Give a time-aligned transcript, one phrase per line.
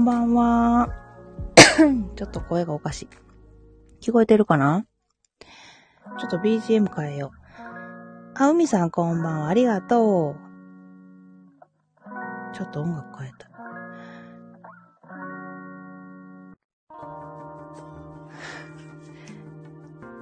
[0.00, 0.88] んばんは。
[2.16, 3.08] ちょっと声がおかしい。
[4.00, 4.86] 聞こえてるかな？
[6.18, 7.36] ちょっと BGM 変えよう。
[8.34, 9.48] あ、海さんこんばんは。
[9.48, 10.36] ありがとう。
[12.54, 13.50] ちょっと音楽変えた。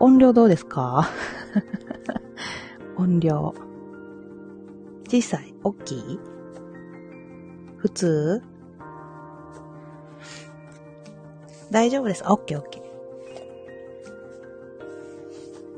[0.01, 1.09] 音量どうですか？
[2.97, 3.55] 音量。
[5.09, 5.55] 小さい？
[5.62, 6.19] 大きい？
[7.79, 8.43] 普通？
[11.70, 12.24] 大丈夫です。
[12.24, 12.83] オッケーオッケー。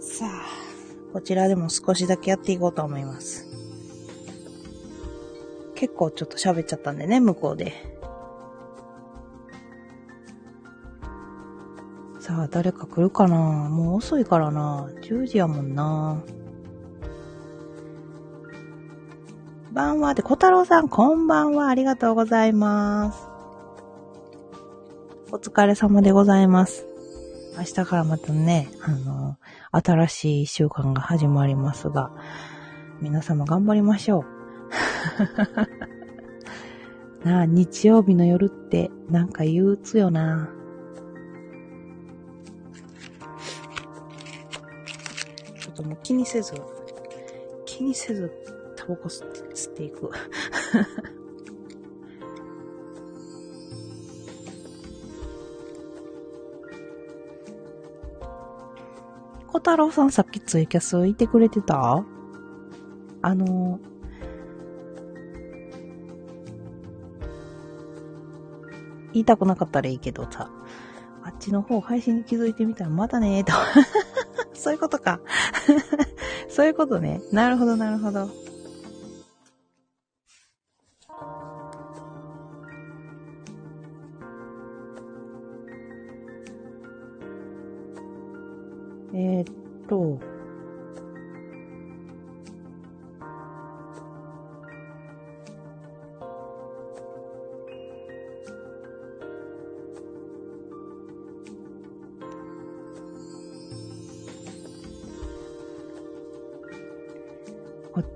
[0.01, 0.31] さあ、
[1.13, 3.47] こちらでも少しだけやっていこうと思います。
[5.75, 7.73] 結構ちょっと喋っちゃったんでね、向こうで。
[12.21, 13.37] さあ、誰か来るかな？
[13.71, 14.91] もう遅いからな。
[15.01, 16.23] 10時やもんな。
[19.73, 21.69] ばんはで、小太郎さん、こんばんは。
[21.69, 23.30] ありがとうございます。
[25.33, 26.85] お疲れ様でございます。
[27.57, 29.37] 明日からまたね、あの、
[29.71, 32.11] 新しい習慣が始まりますが、
[33.01, 34.25] 皆様頑張りましょ
[37.23, 37.25] う。
[37.29, 40.51] なあ、日曜日の夜ってなんか憂鬱よな。
[45.61, 46.55] ちょっともう気にせず、
[47.67, 48.33] 気にせず
[48.75, 50.11] タバコ吸って吸っていく。
[59.61, 62.05] 太郎さんさっきツイキャスいてくれてた？
[63.23, 63.79] あの、
[69.13, 70.51] 言いたくなかったらいいけどさ、
[71.23, 73.53] あっちの方配信に気づいてみたらまだねーと。
[74.55, 75.21] そういうことか。
[76.49, 77.21] そういうことね。
[77.33, 78.29] なるほど、なるほど。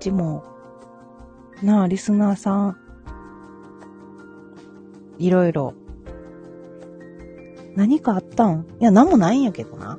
[0.05, 0.43] ちも、
[1.63, 2.77] なあ、リスナーさん、
[5.17, 5.73] いろいろ、
[7.75, 8.65] 何かあったん？
[8.79, 9.97] いや、なんもないんやけどな。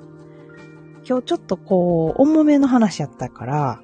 [1.09, 3.83] 今日ちょっとこう、重めの話やったから、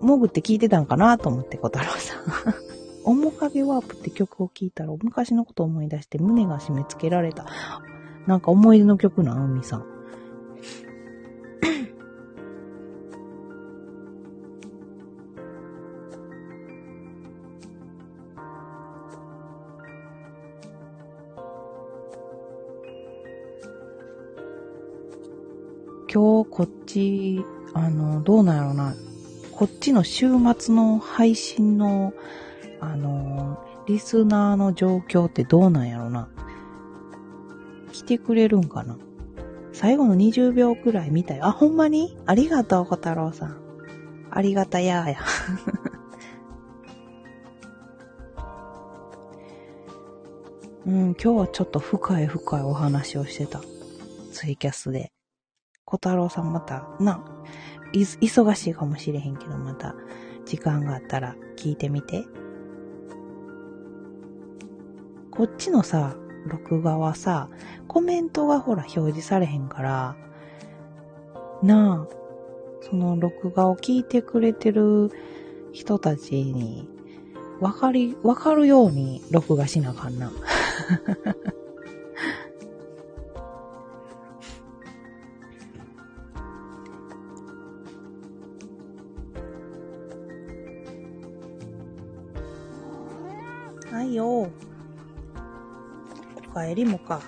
[0.00, 2.22] 潜って聞いてたんかなと思って、小太郎さん。
[3.04, 7.46] 面影ワープって曲を聴いたら、昔のことを思い出して胸が締め付けられた。
[8.26, 9.97] なんか思い出の曲な、海さん。
[26.10, 27.44] 今日こっち、
[27.74, 28.94] あの、どうなんやろな。
[29.52, 30.28] こっちの週
[30.58, 32.14] 末の配信の、
[32.80, 36.30] あの、リスナーの状況ってどうなんやろな。
[37.92, 38.96] 来てくれるんかな
[39.72, 41.44] 最後の20秒くらい見たよ。
[41.46, 42.16] あ、ほんまに？
[42.24, 43.58] ありがとう、小太郎さん。
[44.30, 45.18] ありがたやーや。
[50.86, 53.60] うん、今日はちょっと深い深いお話をしてた。
[54.32, 55.12] ツイキャスで。
[55.88, 57.24] 小太郎さんまた、な、
[57.94, 59.94] 忙しいかもしれへんけど、また、
[60.44, 62.26] 時間があったら聞いてみて。
[65.30, 66.14] こっちのさ、
[66.44, 67.48] 録画はさ、
[67.86, 70.16] コメントがほら表示されへんから、
[71.62, 72.14] なあ、
[72.82, 75.10] その録画を聞いてくれてる
[75.72, 76.86] 人たちに、
[77.60, 80.32] わかり、わかるように録画しなあかんな。
[96.74, 97.20] りもか。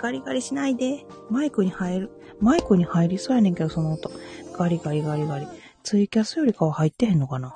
[0.00, 1.04] ガリガリしないで。
[1.30, 2.10] マイクに入る。
[2.40, 4.10] マイクに入りそうやねんけど、その音。
[4.58, 5.46] ガリガリガリガリ。
[5.82, 7.54] ツイキャスよりかは入ってへんのかな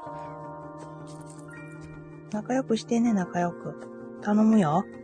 [2.32, 3.74] 仲良くしてね、仲良く。
[4.22, 4.84] 頼むよ。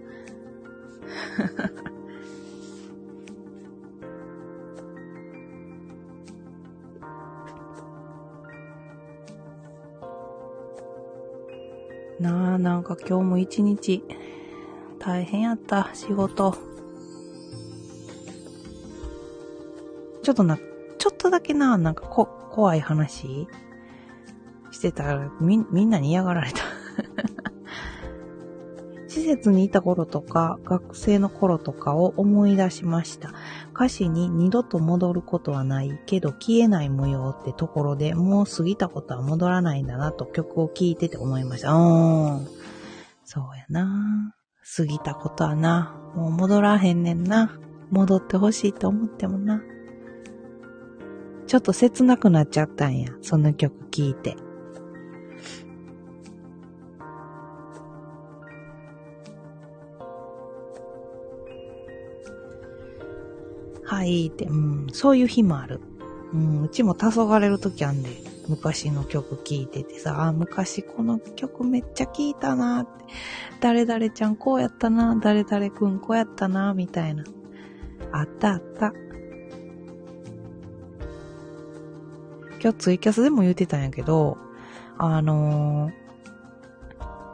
[12.20, 14.05] なあ、なんか今日も一日
[15.04, 16.56] 大変やった、仕事。
[20.22, 20.56] ちょっとな、
[20.99, 23.49] ちょっとだけな、なんかこ、怖い話
[24.70, 26.62] してたら、み、みんなに嫌がられた
[29.08, 33.32] 施設にいた頃とか、学生の頃とかを思い出しました。
[33.75, 41.72] 歌詞に二度と戻ることはないけど消えない模様ってところでもう過ぎたことは戻らないんだなと曲を聴いてて思いました。
[41.72, 42.46] うん。
[43.25, 44.37] そうやな。
[44.64, 47.58] 過ぎたことはな、もう戻らへんねんな。
[47.90, 49.62] 戻ってほしいと思ってもな。
[51.46, 53.10] ちょっと切なくなっちゃったんや。
[53.20, 54.36] その曲聴いて。
[63.84, 65.80] はいって、うん、そういう日もある。
[66.32, 68.08] うん、うちも黄昏る時あんで、
[68.48, 73.04] 昔の曲聴いててさ、あ、昔この曲めっちゃ聴いたなって、
[73.60, 77.24] 誰々ちゃんこうやったな、誰々くんこうやったな、みたいな。
[78.12, 78.92] あったあった。
[82.62, 84.38] 今日ツイキャスでも言ってたんやけど、
[84.98, 85.92] あのー、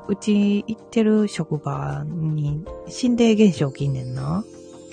[0.09, 4.45] うち行ってる職場に心霊現象起きんねんな。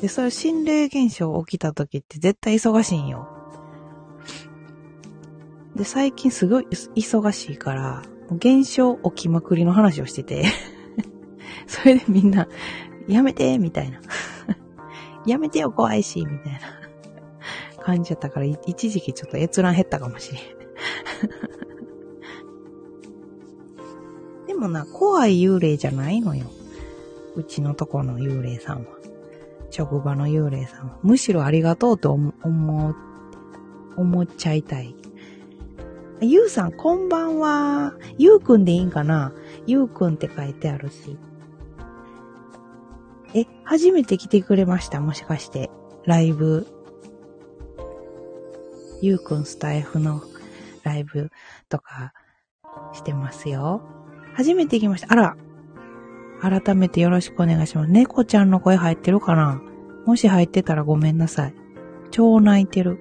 [0.01, 3.34] で、そういう心霊現象起きた時って絶対忙しいんよ。
[5.75, 10.45] で、最近すごい忙しいから、もう現象起きまくりの話をしてて
[11.67, 12.47] それでみんな、
[13.07, 13.99] やめてみたいな
[15.27, 16.59] やめてよ、怖いしみたいな
[17.83, 20.41] 感じだったから、一時期ちょっと閲覧減ったかもしれん
[24.47, 26.45] でもな、怖い幽霊じゃないのよ。
[27.35, 28.95] うちのとこの幽霊さんは。
[29.69, 30.97] 職場の幽霊さんは。
[31.03, 32.95] むしろありがとうと思う、
[33.97, 34.95] 思っちゃいたい。
[36.21, 37.93] ゆうさん、こんばんは。
[38.17, 39.33] ゆうくんでいいんかな？
[39.67, 41.17] ゆうくんって書いてあるし。
[43.33, 45.01] え、初めて来てくれました？
[45.01, 45.69] もしかして。
[46.05, 46.67] ライブ。
[49.01, 50.21] ゆうくんスタイフの
[50.83, 51.31] ライブ
[51.67, 52.13] とか
[52.93, 53.81] してますよ。
[54.35, 55.11] 初めて来ました。
[55.11, 55.37] あら。
[56.41, 57.91] 改めてよろしくお願いします。
[57.91, 59.61] 猫ちゃんの声入ってるかな？
[60.05, 61.55] もし入ってたらごめんなさい。
[62.09, 62.99] 超泣いてる。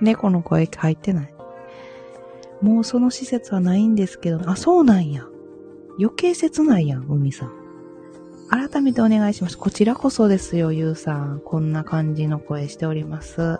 [0.00, 1.34] 猫の声入ってない。
[2.60, 5.24] もうその施設はないんですけど、あ、そうなんや。
[5.98, 7.52] 余計切ないやん、海さん。
[8.50, 9.58] 改めてお願いします。
[9.58, 11.40] こちらこそですよ、ゆうさん。
[11.44, 13.58] こんな感じの声しております。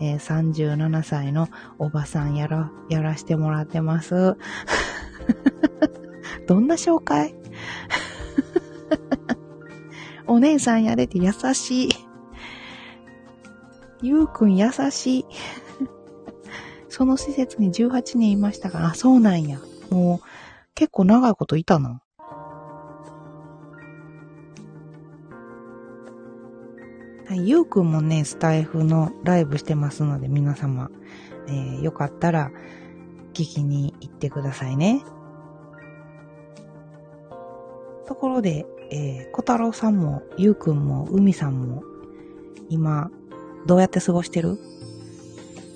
[0.00, 4.36] えー、37歳のおばさんやら、やらしてもらってます。
[6.46, 7.34] どんな紹介？
[10.26, 11.88] お姉さんやれて優しい。
[14.02, 15.26] ゆうくん優しい。
[16.98, 19.60] その施設に18年いましたから、あ、そうなんや。
[19.88, 20.26] もう、
[20.74, 22.02] 結構長いこといたな。
[27.28, 30.90] はい、ゆうくんもね、スタイフのライブしてますので、皆様、
[31.46, 32.50] えー、よかったら、
[33.32, 35.04] 聞きに行ってくださいね。
[38.08, 41.84] ところで、えー、小太郎さんも、ゆうくんも、海さんも、
[42.68, 43.12] 今、
[43.66, 44.58] どうやって過ごしてる？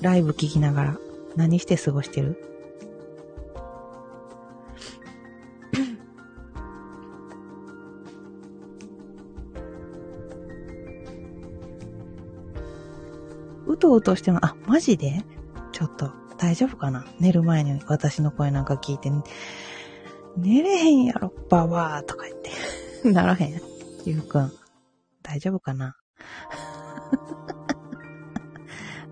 [0.01, 0.99] ライブ聞きながら、
[1.37, 2.37] 何して過ごしてる？
[13.67, 15.25] うとうとしても、あ、マジで？
[15.73, 17.07] ちょっと、大丈夫かな？
[17.19, 19.11] 寝る前に私の声なんか聞いて、
[20.37, 22.51] 寝れへんやろ、ばわーとか言って。
[23.11, 23.61] ならへん。
[24.05, 24.53] ゆうくん。
[25.23, 25.97] 大丈夫かな？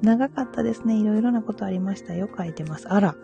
[0.03, 0.97] 長かったですね。
[0.97, 2.29] いろいろなことありましたよ。
[2.37, 2.89] 書いてます。
[2.89, 3.15] あら。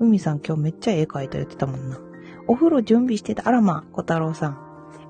[0.00, 1.98] 海さん今日めっちゃ絵描いた言ってたもんな。
[2.46, 3.48] お風呂準備してた。
[3.48, 4.58] あらま、小太郎さん。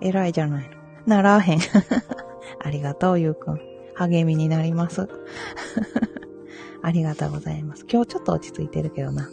[0.00, 0.76] 偉いじゃないの。
[1.06, 1.58] ならへん。
[2.60, 3.60] ありがとう、ゆうくん。
[3.94, 5.08] 励みになります。
[6.82, 7.84] ありがとうございます。
[7.90, 9.28] 今日ちょっと落ち着いてるけどな。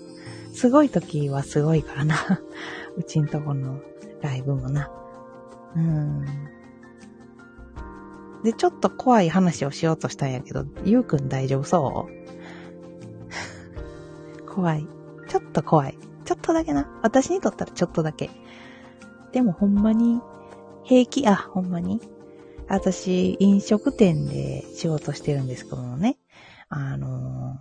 [0.54, 2.16] すごい時はすごいからな。
[2.98, 3.80] うちんとこの
[4.22, 4.90] ライブもな。
[5.76, 6.26] うん。
[8.46, 12.08] で、ちょっと怖い話をしようとしたんやけど、ゆうくん大丈夫そ
[14.46, 14.46] う？
[14.48, 14.88] 怖い。
[15.28, 15.98] ちょっと怖い。
[16.26, 16.88] ちょっとだけな。
[17.02, 18.30] 私にとったらちょっとだけ。
[19.32, 20.22] でもほんまに、
[20.84, 22.00] 平気、あ、ほんまに？
[22.68, 26.18] 私、飲食店で仕事してるんですけどもね。
[26.70, 27.58] あの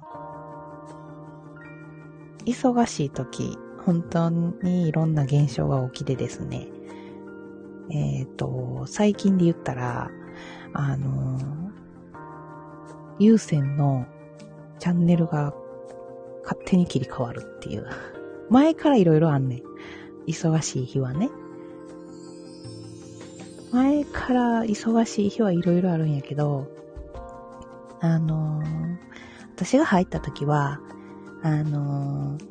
[2.45, 6.69] ー、忙しい時、本当にいろんな現象が起きてですね。
[7.91, 10.11] えっ、ー、と、最近で言ったら、
[10.75, 11.38] あの
[13.19, 14.07] 有線の
[14.81, 15.54] チャンネルが
[16.43, 17.87] 勝手に切り替わるっていう。
[18.50, 19.62] 前からいろいろあんねん。
[20.26, 21.31] 忙しい日はね。
[23.73, 26.69] 前から忙しい日はいろいろあるんやけど、
[28.00, 28.97] あのー、
[29.57, 30.81] 私が入った時は、
[31.43, 32.47] あのー、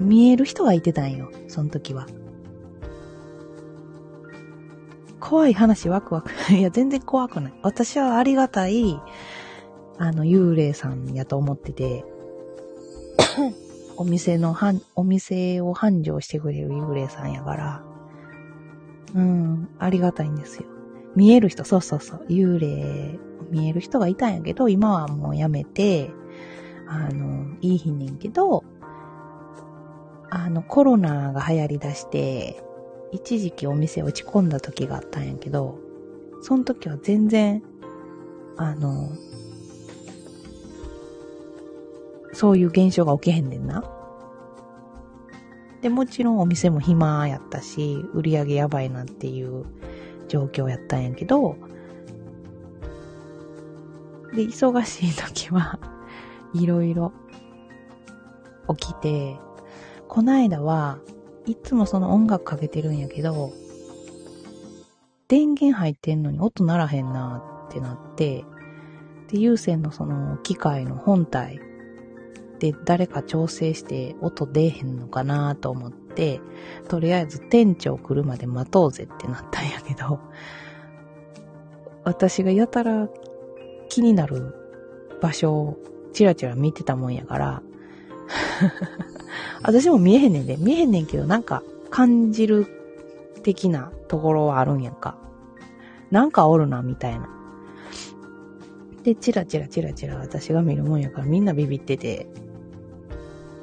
[0.00, 2.06] 見える人がいてたんよ、その時は。
[5.22, 6.30] 怖い話ワクワク。
[6.52, 7.54] いや、全然怖くない。
[7.62, 9.00] 私はありがたい、
[9.96, 12.04] あの、幽霊さんやと思ってて、
[13.96, 14.56] お店の、
[14.96, 17.84] お店を繁盛してくれる幽霊さんやから、
[19.14, 20.64] うん、ありがたいんですよ。
[21.14, 23.18] 見える人、そうそうそう、幽霊、
[23.50, 26.10] 見える人がいたんやけど、今はもうやめて、
[26.88, 28.64] あの、いい日ねんけど、
[30.30, 32.64] あの、コロナが流行り出して、
[33.12, 35.78] 一時期お店落ち込んだ時があったんやけど、
[36.40, 37.62] その時は全然、
[38.56, 39.12] あの、
[42.32, 43.84] そういう現象が起きへんねんな。
[45.82, 49.66] で、もちろんお店も暇やったし、売り上げやばいなっていう
[50.28, 51.56] 状況やったんやけど、
[54.34, 55.78] で、忙しい時は、
[56.54, 57.12] いろいろ
[58.76, 59.36] 起きて、
[60.08, 60.98] こないだは
[61.46, 63.52] いつもその音楽かけてるんやけど、
[65.28, 68.44] 電源入ってんのに音ならへんなってなって、
[69.28, 71.58] で、有線のその機械の本体
[72.58, 76.40] で誰か調整して音出えへんのかなと思って、
[76.88, 80.20] とりあえず店長来るまで待とうぜってなったんやけど、
[82.04, 83.08] 私がやたら
[83.88, 84.54] 気になる
[85.20, 85.78] 場所を
[86.12, 87.62] チラチラ見てたもんやから、
[89.62, 92.66] 私も見えへんねんで、見えへんねんけどなんか感じる
[93.42, 95.16] 的なところはあるんやんか。
[96.10, 97.28] なんかおるな、みたいな。
[99.02, 102.26] で、チラチラチラチラ私が見るもんやからみんなビビってて、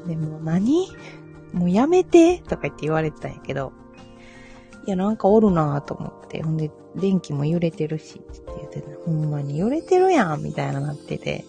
[0.07, 0.88] でも何？
[1.53, 3.71] もうやめてとか言って言われてたんやけど、
[4.85, 11.45] いや、なんかおるなぁと思って、ほんで、電気も揺れてるし、って言って、ほんまに揺れてるやんみたいななってて、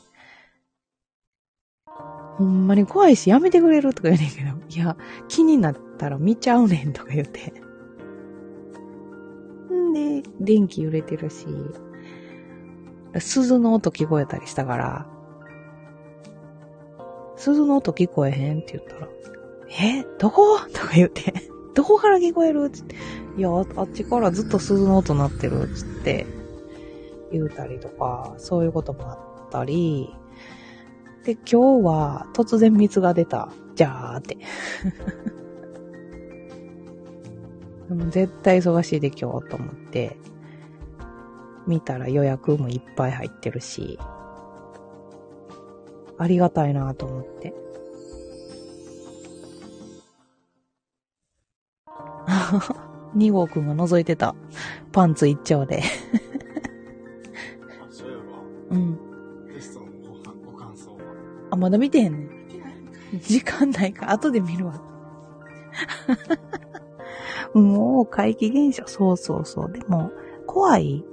[2.37, 4.97] ほんまに怖いし、やめてくれるとか言うねんけど、 いや、
[5.29, 7.53] 気になったら見ちゃうねんとか言って。
[9.73, 11.47] んで、電気揺れてるし、
[13.19, 15.07] 鈴の音聞こえたりしたから、
[17.37, 19.09] 鈴の音聞こえへんって言ったら、
[19.83, 20.59] えどこ？
[20.73, 21.33] とか言って、
[21.75, 22.67] どこから聞こえる？
[22.67, 22.95] って、
[23.37, 26.27] いや、あっちからずっと鈴の音鳴ってるつって
[27.33, 29.15] 言うたりとか、そういうこともあ
[29.47, 30.15] ったり、
[31.25, 33.51] で、今日は突然水が出た。
[33.75, 34.39] じゃーって。
[37.89, 40.17] でも絶対忙しいで今日と思って、
[41.67, 43.99] 見たら予約もいっぱい入ってるし、
[46.19, 47.55] ありがたいなと思って。
[53.17, 54.35] 2号くんが覗いてた。
[54.93, 55.83] パンツ一丁で
[58.71, 59.10] うん。
[61.51, 63.21] あ、まだ見てへんねん。
[63.21, 64.81] 時間ないか、後で見るわ。
[67.55, 68.87] もう、怪奇現象。
[68.87, 69.73] そうそうそう。
[69.73, 70.11] でも、
[70.47, 71.05] 怖い、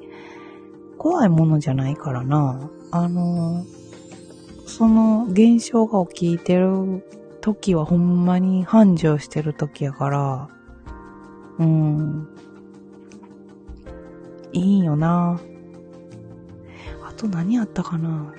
[0.98, 2.70] 怖いものじゃないからな。
[2.92, 7.04] あのー、その現象が起きてる
[7.42, 10.50] 時はほんまに繁盛してる時やから、
[11.60, 12.28] うん。
[14.54, 15.40] いいよな。
[17.04, 18.34] あと何あったかな。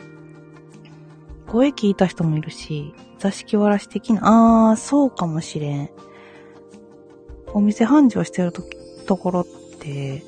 [1.49, 5.91] 声聞いた人もいるし、座敷わらし的な、あー、そうかもしれん。
[7.55, 8.63] お店繁盛してると
[9.07, 9.47] ところっ
[9.81, 10.23] て、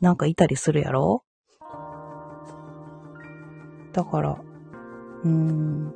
[0.00, 1.22] なんかいたりするやろ？
[3.92, 4.40] だから、
[5.22, 5.94] うーん、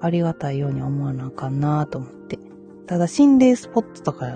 [0.00, 2.38] ありがたいように思わなあかんなと思って。
[2.86, 4.30] ただ心霊スポットとか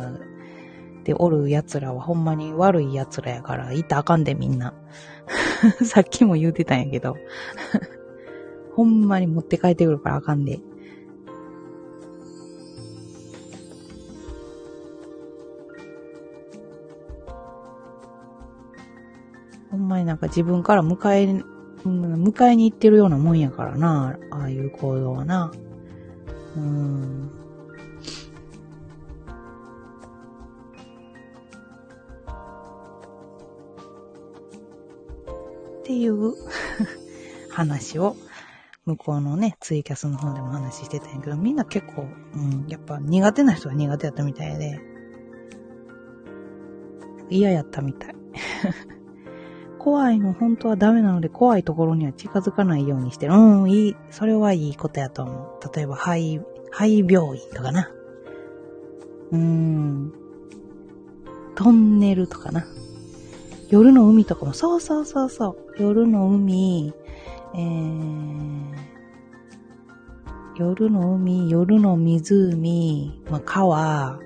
[1.04, 4.72] でおる奴らはほんまに悪い奴らやから、いたあかんでみんな。
[5.84, 7.14] さっきも言うてたんやけど。
[8.78, 10.60] ほんまに持って帰ってくるからあかんで。
[19.72, 21.44] ほんまになんか自分から迎え
[21.84, 25.50] 迎えに行ってるようなもんやからな、ああいう行動はな。
[26.56, 27.30] うん。
[35.80, 36.34] っていう
[37.50, 38.14] 話を、
[38.88, 44.80] 向こうのね、ツイキャスの方でも話してたんやけど、みんな結構、うん、やっぱ苦手な人は苦手やったみたいで、
[47.28, 48.14] 嫌やったみたい。
[49.78, 53.34] 怖いの本当はダメなので怖いところには近づかないようにしてる。
[53.34, 55.76] うん、いい、それはいいことやと思う。
[55.76, 56.40] 例えば、肺、
[56.70, 57.90] 肺病院とかな。
[59.30, 60.12] うーん。
[61.54, 62.64] トンネルとかな。
[63.68, 65.82] 夜の海とかも、そうそうそうそう。
[65.82, 66.94] 夜の海、
[67.54, 68.74] えー、
[70.56, 74.18] 夜の海、夜の湖、まあ、川、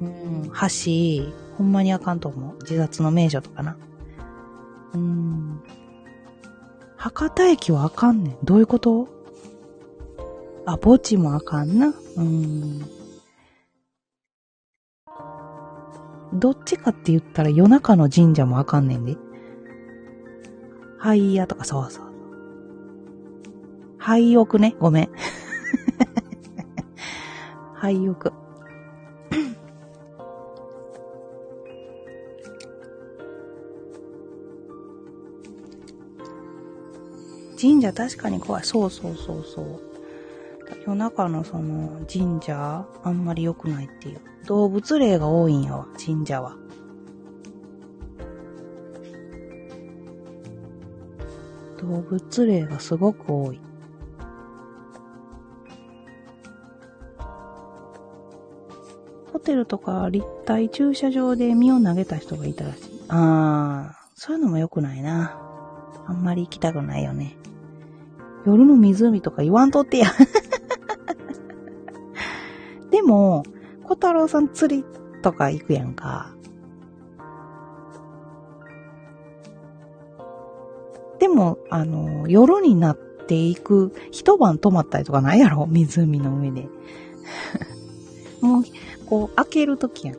[0.00, 2.56] うん、橋、ほんまにあかんと思う。
[2.62, 3.76] 自殺の名所とかな。
[4.94, 5.62] うん。
[6.96, 8.38] 博多駅はあかんねん。
[8.42, 9.08] どういうこと？
[10.66, 11.94] あ、墓地もあかんな。
[12.16, 12.80] うん。
[16.32, 19.16] どっちかって言ったら夜中の神社もあかんねんで。
[20.98, 22.09] 廃屋とかそうそう。
[24.00, 24.74] 廃屋ね。
[24.80, 25.10] ごめん。
[27.76, 28.32] 廃屋。
[37.60, 38.64] 神社確かに怖い。
[38.64, 39.66] そうそうそうそう。
[40.86, 44.20] 夜中のその神社、あんまり良くないっていう。
[44.46, 46.56] 動物霊が多いんやわ、神社は。
[51.78, 53.60] 動物霊がすごく多い。
[59.40, 62.80] テルとか立体駐車場で身を投げた人がいたらしい。
[63.08, 65.38] あー、そういうのも良くないな。
[66.06, 67.36] あんまり行きたくないよね。
[68.46, 70.06] 夜の湖とか言わんとってや。
[72.90, 73.44] でも、
[73.84, 74.84] 小太郎さん釣り
[75.22, 76.34] とか行くやんか。
[81.18, 85.66] でも、あの、夜になっていく、一晩泊まったりとかないやろ？
[85.70, 86.68] 湖の上で。
[88.40, 88.62] もう、
[89.10, 90.16] こう、開けるときやん。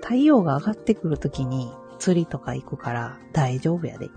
[0.00, 4.08] 太陽が上がってくるときに釣りとか行くから大丈夫やで。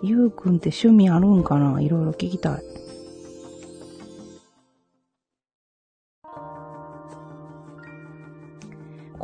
[0.00, 1.80] ゆうくんって趣味あるんかな？
[1.80, 2.67] いろいろ聞きたい。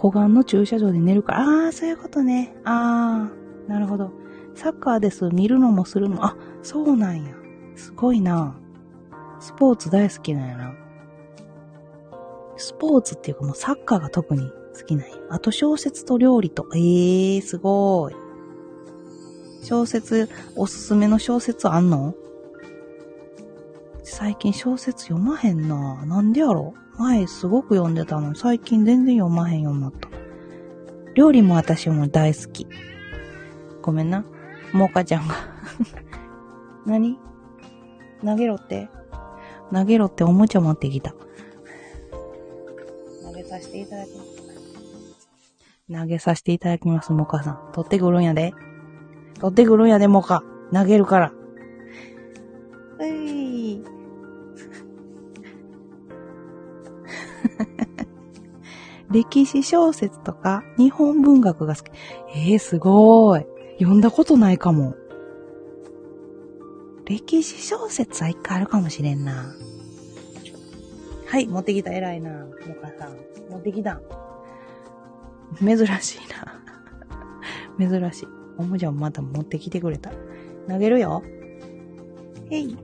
[0.05, 2.55] 湖岸の駐車場で寝るから、ああ、そういうことね。
[2.65, 3.31] あ
[3.67, 4.11] あ、なるほど。
[4.55, 5.31] サッカーです。
[5.31, 7.35] 見るのもするのも、あ、そうなんや。
[7.75, 8.55] すごいな。
[9.41, 10.75] スポーツ大好きなんやな。
[12.59, 14.43] スポーツっていうかもうサッカーが特に
[14.79, 15.17] 好きなんや。
[15.31, 16.69] あと小説と料理と。
[16.75, 18.15] ええー、すごい。
[19.63, 22.15] 小説、おすすめの小説あんの？
[24.03, 26.05] 最近小説読まへんな。
[26.05, 26.75] なんでやろ？
[26.99, 28.35] 前すごく読んでたの。
[28.35, 30.09] 最近全然読まへんようになった。
[31.15, 32.67] 料理も私も大好き。
[33.83, 34.25] ごめんな。
[34.73, 35.35] もうかちゃんが
[36.87, 37.19] 何？
[38.25, 38.89] 投げろって？
[39.73, 41.15] 投げろっておもちゃ持ってきた。
[43.23, 44.35] 投げさせていただきます。
[45.93, 47.71] 投げさせていただきます、もかさん。
[47.73, 48.53] 取ってくるんやで。
[49.41, 50.43] 取ってくるんやで、もか。
[50.73, 51.33] 投げるから。
[59.15, 61.91] 歴史小説とか日本文学が好き。
[62.35, 63.47] ええー、すごーい。
[63.79, 64.97] 読んだことないかも。
[67.05, 69.55] 歴史小説は一回あるかもしれんな。
[71.29, 71.93] はい、持ってきた。
[71.93, 72.31] 偉いな。
[72.33, 73.17] もかさん。
[73.51, 74.01] 持ってきた。
[75.61, 76.61] 珍しいな。
[77.79, 78.29] 珍しい。
[78.59, 80.11] おもちゃをまた持ってきてくれた。
[80.69, 81.23] 投げるよ。
[82.51, 82.77] へい。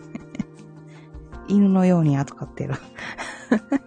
[1.48, 2.74] 犬のように扱ってる。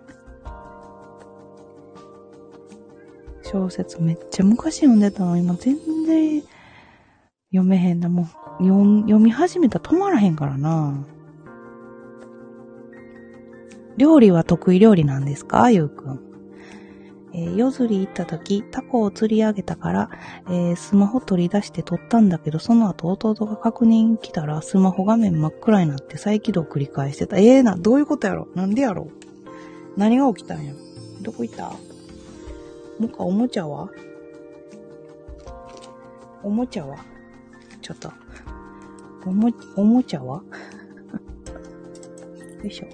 [3.51, 5.35] 小説めっちゃ昔読んでたの。
[5.35, 6.43] 今全然
[7.51, 8.07] 読めへんな。
[8.07, 8.27] も
[8.59, 11.03] う読み始めたら止まらへんからな。
[13.97, 16.19] 料理は得意料理なんですかゆうくん？
[17.33, 20.09] えー、夜釣り行った時、タコを釣り上げたから、
[20.47, 27.37] えー、スマホ取り出して撮ったんだけど、その後弟が確認来たら、スマホ画面真っ暗になって再起動繰り返してた。
[27.37, 28.47] ええー、な、どういうことやろ？
[28.55, 29.09] なんでやろ？
[29.97, 30.73] 何が起きたんや？
[31.21, 31.71] どこ行った？
[32.99, 33.89] もかおもちゃは？
[36.43, 36.97] おもちゃは？
[37.81, 38.11] ちょっと。
[39.25, 40.41] おも、おもちゃは？
[42.61, 42.87] よいしょ。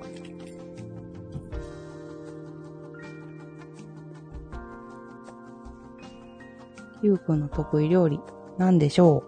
[7.02, 8.20] ゆうくんの得意料理、
[8.58, 9.24] なんでしょう？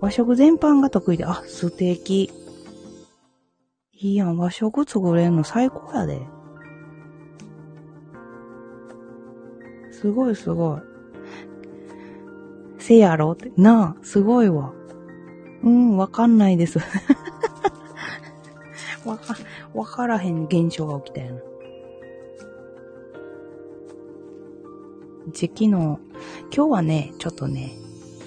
[0.00, 2.30] 和食全般が得意で、あ、素敵。
[3.98, 6.20] いいやん、和食作れんの最高やで。
[10.00, 10.80] すごいすごい。
[12.78, 13.32] せやろ？
[13.32, 13.50] って。
[13.56, 14.74] なあ、すごいわ。
[15.62, 16.78] うん、わかんないです。
[19.06, 19.34] わか、
[19.72, 21.40] わからへん現象が起きたよな。
[25.32, 25.98] 時期の、
[26.54, 27.72] 今日はね、ちょっとね、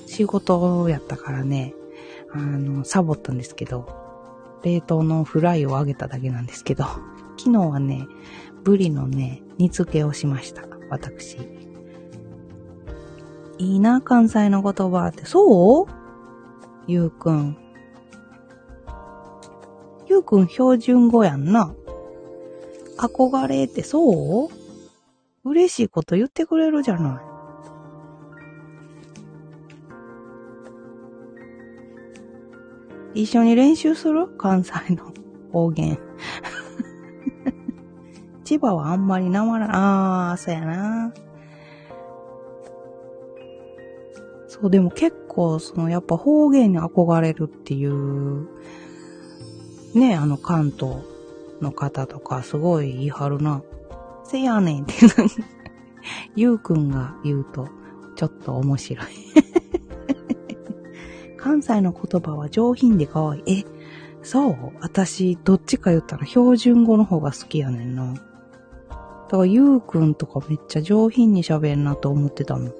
[0.08, 1.75] 仕事やったからね、
[2.32, 3.88] あの、サボったんですけど、
[4.63, 6.86] 冷凍のフライを揚げただけなんですけど、
[7.38, 8.08] 昨日はね、
[8.63, 10.63] ブリのね、煮付けをしました。
[10.89, 11.38] 私。
[13.58, 15.25] いいな、関西の言葉って。
[15.25, 15.86] そう？
[16.88, 17.58] ゆうくん。
[20.08, 21.73] ゆうくん標準語やんな。
[22.97, 25.49] 憧れってそう？
[25.49, 27.21] 嬉しいこと言ってくれるじゃな
[33.15, 33.23] い。
[33.23, 34.28] 一緒に練習する？
[34.38, 35.12] 関西の
[35.52, 35.99] 方言。
[38.50, 41.14] 千葉はあんまりなまら、ああ、そうやな。
[44.48, 48.48] そう、でも結構、その、やっぱ方言に憧れるっていう、
[49.94, 50.96] ね、あの関東
[51.62, 53.62] の方とかすごい言い張るな。
[54.24, 54.94] せやねんって
[56.36, 57.68] ゆうくんが言うと、
[58.16, 59.06] ちょっと面白い
[61.38, 63.60] 関西の言葉は上品で可愛い。
[63.60, 63.66] え、
[64.24, 64.56] そう？
[64.82, 68.16] 私、どっちか言ったら標準語の方が好きやねんな。
[69.30, 72.72] だから、ゆうくんとかめっちゃ上品に喋るなと思ってたの。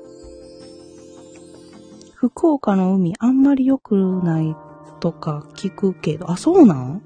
[2.16, 4.56] 福岡の海あんまり良くない
[5.00, 7.02] とか聞くけど、あ、そうなん？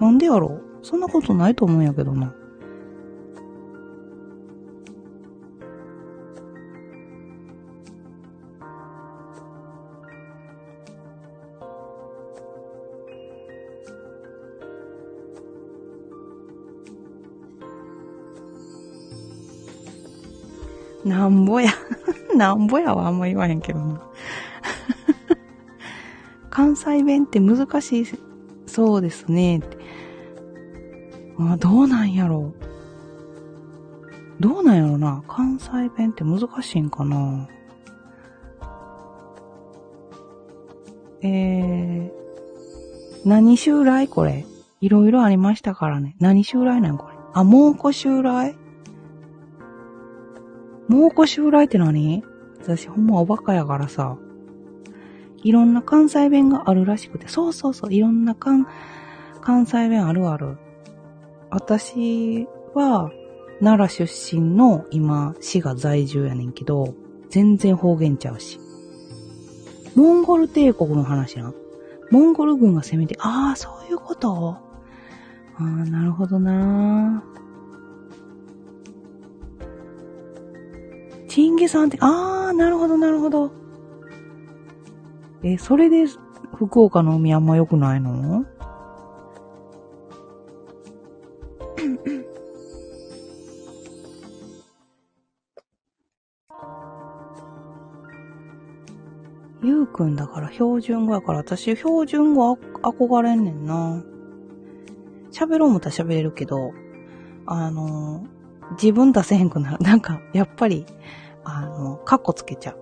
[0.00, 2.34] なんでやろそんなことないと思うんやけどな。
[21.18, 21.72] なんぼや。
[22.36, 24.00] なんぼやはあんま言わへんけどな。
[26.48, 28.04] 関西弁って難しい
[28.66, 29.60] そうですね。
[31.40, 34.40] あ、どうなんやろう。
[34.40, 35.24] どうなんやろな。
[35.26, 37.48] 関西弁って難しいんかな。
[41.22, 44.46] えー、何襲来これ。
[44.80, 46.14] いろいろありましたからね。
[46.20, 47.16] 何襲来なんこれ。
[47.32, 48.54] あ、蒙古襲来？
[50.88, 52.24] 蒙古襲来って何？
[52.60, 54.18] 私ほんまおバカやからさ。
[55.42, 57.28] いろんな関西弁があるらしくて。
[57.28, 57.94] そうそうそう。
[57.94, 58.66] いろんな関、
[59.40, 60.56] 関西弁あるある。
[61.50, 63.10] 私は、
[63.60, 66.94] 奈良出身の今、滋賀在住やねんけど、
[67.30, 68.58] 全然方言ちゃうし。
[69.94, 71.52] モンゴル帝国の話な。
[72.10, 74.56] モンゴル軍が攻めて、ああ、そういうこと？
[75.56, 77.22] ああ、なるほどな
[81.28, 83.52] チンゲさんって、あー、なるほど、なるほど。
[85.42, 86.06] え、それで
[86.56, 88.44] 福岡の海あんま良くないの？
[99.62, 104.02] ゆうくんだから標準語やから私標準語憧れんねんな。
[105.30, 106.72] 喋ろう思ったら喋れるけど、
[107.46, 108.24] あの、
[108.72, 109.78] 自分出せへんくなる。
[109.84, 110.86] なんか、やっぱり、
[111.44, 112.78] あの、カッコつけちゃう。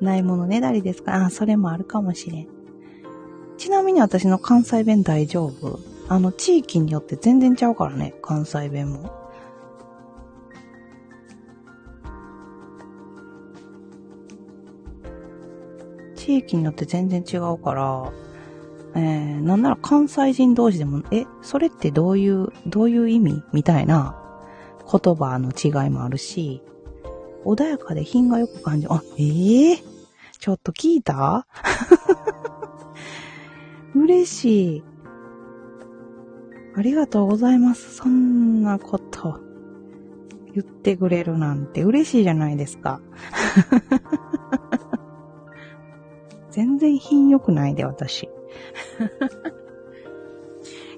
[0.04, 2.48] ないものねだりですかあ、それもあるかもしれん。
[3.58, 5.78] ちなみに私の関西弁大丈夫？
[6.08, 9.12] あの、地域によって全然ちゃうからね、関西弁も。
[16.16, 18.12] 地域によって全然違うから、
[18.94, 24.16] えー、なんなら関西人同士でも、え、それってどういう、どういう意味みたいな
[24.90, 26.62] 言葉の違いもあるし、
[27.44, 28.86] 穏やかで品がよく感じ。
[28.88, 29.78] あ、ええー、
[30.38, 31.46] ちょっと聞いた？
[33.94, 34.82] 嬉しい。
[36.76, 37.94] ありがとうございます。
[37.96, 39.40] そんなこと
[40.54, 43.00] 言ってくれるなんて嬉しいじゃないですか。
[46.50, 48.28] 全然品良くないで、私。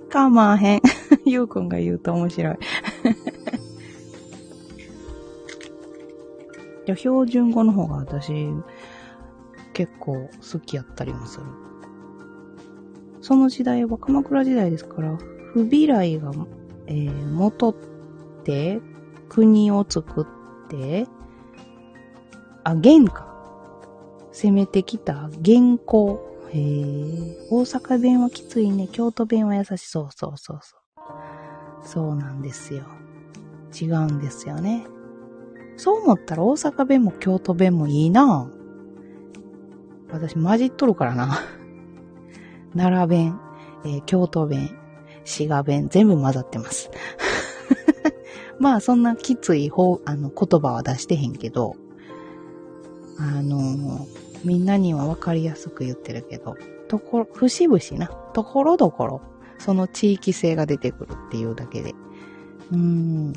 [0.09, 0.83] かまへん。
[1.25, 2.57] ゆうくんが言うと面白い。
[6.87, 8.49] や、標準語の方が私、
[9.73, 11.47] 結構好きやったりもする。
[13.21, 15.17] その時代は鎌倉時代ですから、
[15.53, 16.33] 不備来が、
[16.87, 17.75] えー、元っ
[18.45, 18.81] て、
[19.29, 21.07] 国を作って、
[22.65, 23.33] あ、元か。
[24.33, 26.32] 攻めてきた元寇。
[26.53, 28.89] へえ、大阪弁はきついね。
[28.91, 29.79] 京都弁は優し。
[29.79, 31.87] そうそうそうそう。
[31.87, 32.85] そうなんですよ。
[33.81, 34.87] 違うんですよね。
[35.77, 38.51] そう思ったら大阪弁も京都弁もいいな
[40.11, 41.41] 私混じっとるからな。
[42.77, 43.41] 奈良弁、
[43.85, 44.71] えー、京都弁、
[45.25, 46.91] 滋賀弁、全部混ざってます。
[48.61, 51.77] まあそんなきつい方、あの言葉は出してへんけど、
[53.19, 56.57] あのー、みんなにはわかりやすく言ってるけど、
[56.89, 59.21] ところ、節々な、ところどころ、
[59.59, 61.95] その地域性が出てくるっていうだけで。
[62.71, 63.33] うーん。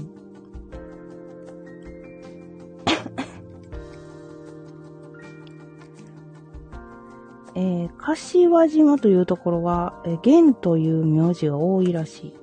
[7.57, 12.33] えー、柏島というところは、えー、玄という名字が多いらしい。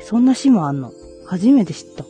[0.00, 0.90] そんな島あんの？
[1.26, 2.04] 初めて知った。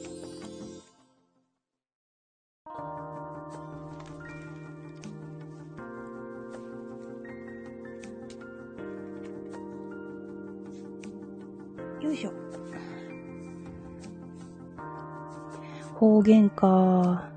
[16.22, 17.28] 方言か。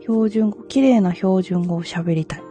[0.00, 2.42] 標準語、綺麗な標準語を喋りたい。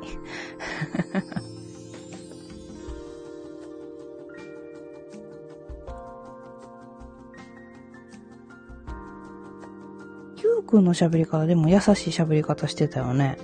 [10.42, 13.38] ゆうくんの喋り方でも優しい喋り方してたよね。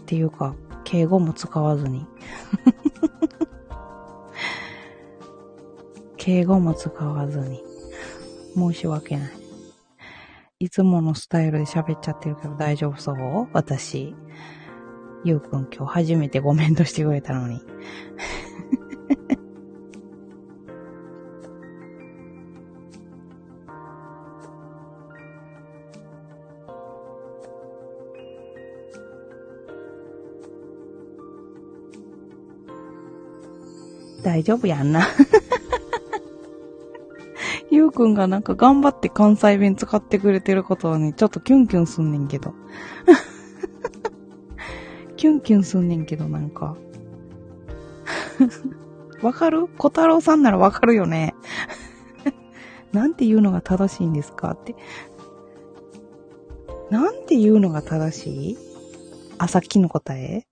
[0.00, 2.04] っていうか、敬語も使わずに。
[6.24, 7.62] 敬語も使わずに。
[8.56, 9.30] 申し訳ない。
[10.58, 13.48] いつものスタイルで喋っちゃってるけど大丈夫そう？
[13.52, 14.14] 私。
[15.22, 17.60] ゆうくん今日初めてコメントしてくれたのに。
[34.24, 35.06] 大丈夫やんな
[37.94, 42.52] くんがなんか頑張って関西弁使ってくれてることにちょっとキュンキュンすんねんけど。
[45.16, 46.76] キュンキュンすんねんけどなんか。
[49.22, 49.68] わかる？
[49.78, 51.34] 小太郎さんならわかるよね。
[52.92, 54.74] なんて言うのが正しいんですかって。
[56.90, 58.58] なんて言うのが正しい？
[59.38, 60.46] あ、さっきの答え？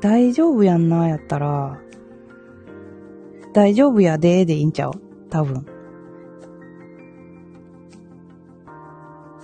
[0.00, 1.78] 大丈夫やんな、やったら、
[3.52, 4.92] 大丈夫やででいいんちゃう？
[5.28, 5.66] 多分。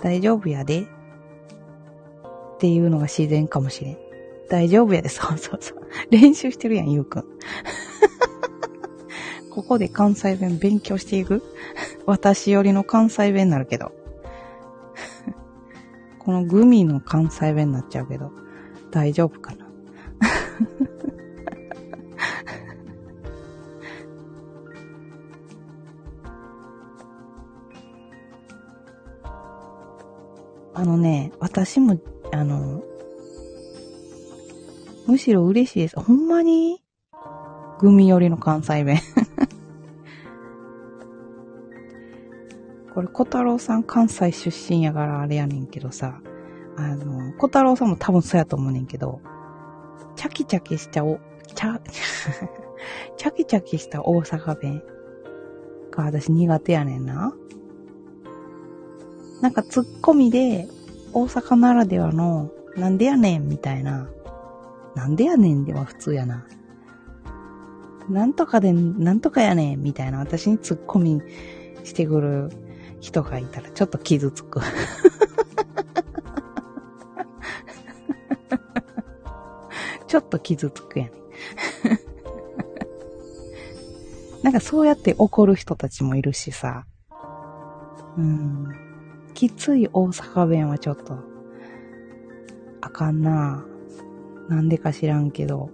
[0.01, 0.81] 大丈夫やで？
[0.81, 0.85] っ
[2.59, 3.97] ていうのが自然かもしれん。
[4.49, 5.79] 大丈夫やで、そうそうそう。
[6.09, 7.25] 練習してるやん、ゆうくん。
[9.51, 11.43] ここで関西弁勉強していく？
[12.05, 13.91] 私よりの関西弁になるけど。
[16.17, 18.31] このグミの関西弁になっちゃうけど、
[18.89, 19.68] 大丈夫かな？
[30.79, 31.99] あのね、私も、
[32.31, 32.81] あの、
[35.07, 35.99] むしろ嬉しいです。
[35.99, 36.81] ほんまに？
[37.81, 38.99] グミ寄りの関西弁
[42.95, 46.21] これ、小太郎さん関西出身やからあれやねんけどさ、
[46.77, 49.19] あの、小太郎さんも多分そうやと思うねんけど、
[50.15, 51.19] チャキチャキしたお、
[51.55, 51.77] チャ、
[53.17, 54.81] チャキチャキした大阪弁
[55.91, 57.33] が私苦手やねんな。
[59.41, 60.67] なんかツッコミで、
[61.13, 64.09] 大阪ならではの、なんでやねんみたいな。
[64.95, 66.45] なんでやねんでは普通やな。
[68.09, 71.21] なんとかで、なんとかやねんみたいな私にツッコミ
[71.83, 72.49] してくる
[72.99, 74.59] 人がいたらちょっと傷つく。
[80.07, 81.13] ちょっと傷つくやねん。
[84.43, 86.85] なんかそうやって怒る人たちもいるしさ。
[88.17, 88.88] うん。
[89.39, 91.17] きつい大阪弁はちょっと、
[92.81, 93.65] あかんな
[94.49, 95.69] なんでか知らんけど。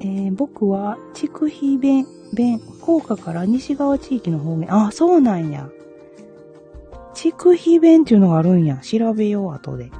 [0.00, 4.74] えー、僕は、筑肥弁、弁、福岡から西側地域の方面。
[4.74, 5.68] あ、そうなんや。
[7.12, 8.78] 筑肥弁っていうのがあるんや。
[8.78, 9.90] 調べよう、後で。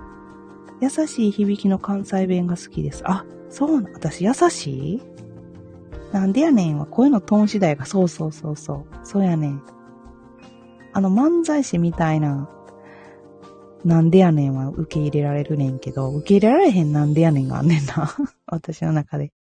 [0.81, 3.03] 優しい響きの関西弁が好きです。
[3.05, 5.03] あ、そうな、私優しい？
[6.13, 8.87] なんでやねんは声のトーン次第が、そうそうそうそう。
[9.05, 9.63] そうやねん。
[10.93, 12.49] あの漫才師みたいな、
[13.85, 18.11] なんでやねんは受け入れられるねんけど、受け入れられへんなんでやねんがあんねんな。
[18.47, 19.33] 私の中で。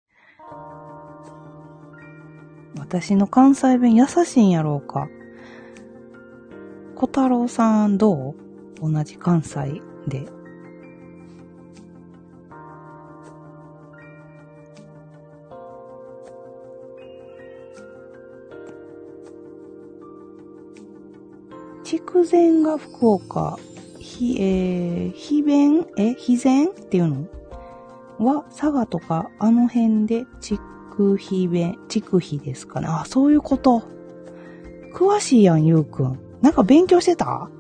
[2.77, 5.07] 私の関西弁優しいんやろうか。
[6.95, 8.35] 小太郎さんど
[8.81, 8.91] う？
[8.91, 10.27] 同じ関西で。
[22.17, 23.59] 筑前が福岡
[23.99, 27.27] ひ、えー、非弁、え、非然っていうの？
[28.17, 32.87] は、佐賀とかあの辺で、筑肥弁、筑肥ですかね。
[32.89, 33.83] あ、そういうこと。
[34.95, 36.19] 詳しいやん、ゆうくん。
[36.41, 37.51] なんか勉強してた？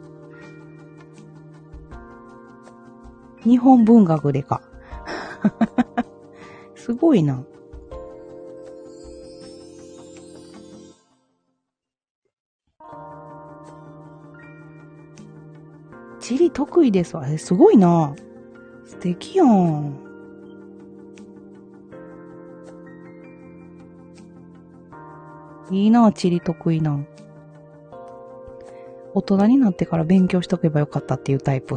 [3.43, 4.61] 日本文学でか。
[6.73, 7.43] すごいな。
[16.27, 17.25] 地理得意ですわ。
[17.25, 18.13] え、すごいな。
[18.85, 19.97] 素敵やん。
[25.71, 26.99] いいな、地理得意な。
[29.13, 31.75] 大人になってから勉強しとけばよかったっていうタイプ。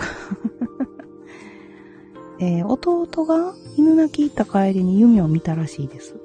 [2.41, 6.17] えー、弟が犬鳴き行った帰りに夢を見たらしいです。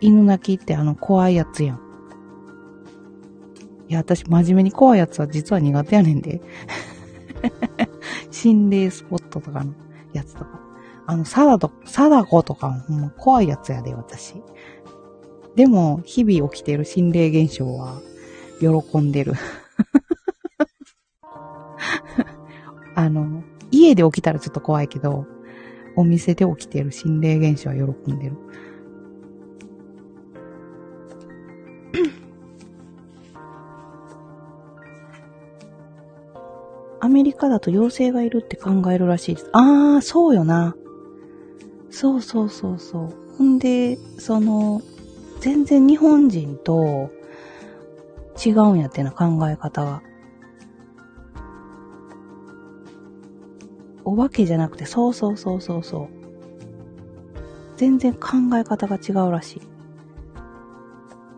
[0.00, 1.89] 犬鳴きってあの怖いやつやん。
[3.90, 6.40] いや、私真面目に怖いやつは実は苦手やねんで。
[8.30, 9.74] 心霊スポットとかの
[10.12, 10.60] やつとか。
[11.06, 14.40] あの、サダと、サダコとかもほんま怖いやつやで、私。
[15.56, 18.00] でも、日々起きてる心霊現象は、
[18.60, 19.32] 喜んでる。
[22.94, 25.26] あの、家で起きたらちょっと怖いけど、
[25.96, 28.36] お店で起きてる心霊現象は喜んでる。
[37.40, 39.48] アメリカだと妖精がいるって考えるらしいです。
[39.54, 40.76] ああ、そうよな。
[41.90, 43.14] そうそうそうそう。
[43.38, 44.82] ほんで、その、
[45.40, 47.10] 全然日本人と
[48.44, 50.02] 違うんやってな考え方が。
[54.04, 56.08] お化けじゃなくて、そうそうそうそうそう。
[57.78, 59.62] 全然考え方が違うらしい。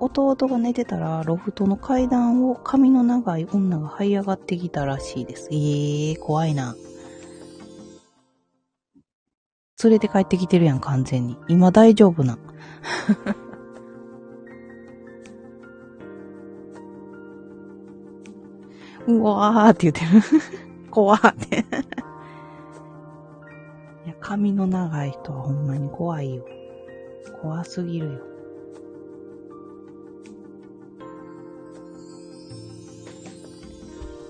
[0.05, 5.49] 弟が寝てたら、ロフトの階段を髪の長い女が這い上がってきたらしいです。
[5.53, 6.75] ええー、怖いな。
[9.85, 11.37] 連れて帰ってきてるやん、完全に。
[11.47, 12.37] 今大丈夫な。
[19.07, 20.21] うわーって言ってる。
[20.91, 21.65] 怖ーって。
[24.05, 26.45] いや、髪の長い人はほんまに怖いよ。
[27.41, 28.32] 怖すぎるよ。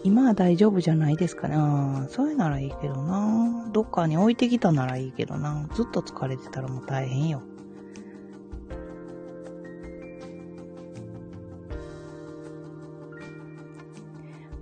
[0.05, 1.57] 今は大丈夫じゃないですかね。
[2.09, 3.69] そういうならいいけどな。
[3.73, 5.69] どっかに置いてきたならいいけどな。
[5.75, 7.41] ずっと疲れてたらもう大変よ。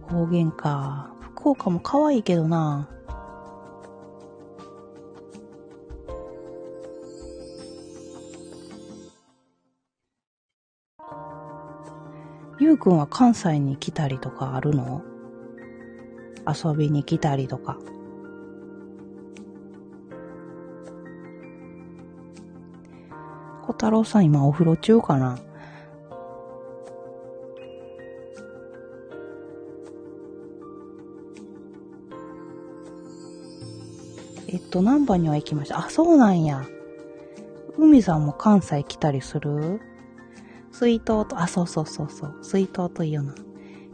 [0.09, 1.14] 方言か。
[1.20, 2.88] 福岡も可愛いけどな。
[12.59, 15.03] ゆうくんは関西に来たりとかあるの？
[16.46, 17.79] 遊びに来たりとか。
[23.62, 25.38] 小太郎さん今お風呂中かな？
[34.48, 35.79] えっと、何番には行きました。
[35.79, 36.64] あ、そうなんや。
[37.79, 39.81] 海さんも関西来たりする？
[40.73, 42.38] 水筒と、あ、そうそうそうそう。
[42.42, 43.35] 水筒というな。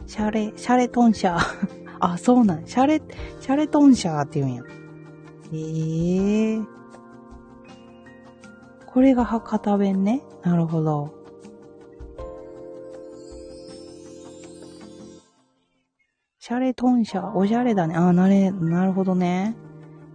[0.07, 2.67] シャレ、シャレトンシャーあ、そうなん。
[2.67, 3.01] シャレ、
[3.39, 4.63] シャレトンシャーって言うんや。
[5.53, 6.65] ええー。
[8.85, 10.23] これが博多弁ね。
[10.43, 11.13] なるほど。
[16.39, 17.95] シャレトンシャー、おしゃれだね。
[17.95, 19.55] あ、なれ、なるほどね。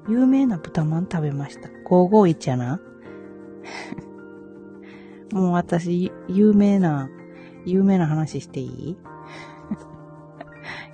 [0.08, 1.68] 有名な豚まん食べました。
[1.88, 2.80] 551やな。
[5.32, 7.08] もう私、有名な、
[7.64, 8.96] 有名な話していい？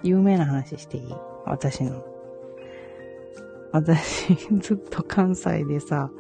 [0.03, 1.15] 有名な話していい？
[1.45, 2.05] 私の。
[3.73, 6.11] 私、 ずっと関西でさ、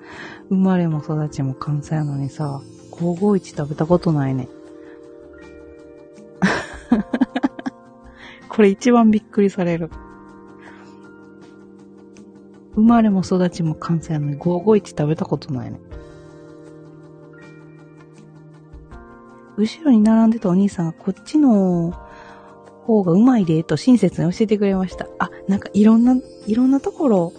[0.49, 2.61] 生まれも育ちも関西なのにさ、
[2.93, 4.49] 551食べたことないね。
[8.49, 9.91] これ一番びっくりされる。
[12.75, 15.81] 生まれも育ちも関西なのに551食べたことないね。
[19.57, 21.93] 後ろに並んでたお兄さんがこっちの
[22.89, 25.07] 方がうまいで、と親切に教えてくれました。
[25.19, 26.17] あ、なんかいろんな、
[26.47, 27.33] いろんなところ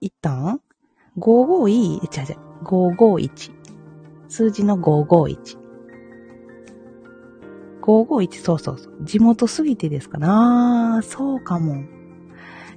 [0.00, 0.60] 行ったん
[1.18, 2.08] ?55E?
[2.08, 2.20] ち？
[2.20, 3.52] ゃちゃ、551。
[4.28, 5.58] 数字の551。
[7.82, 8.96] 551、そうそうそう。
[9.02, 11.00] 地元すぎてですかな？
[11.02, 11.82] そうかも。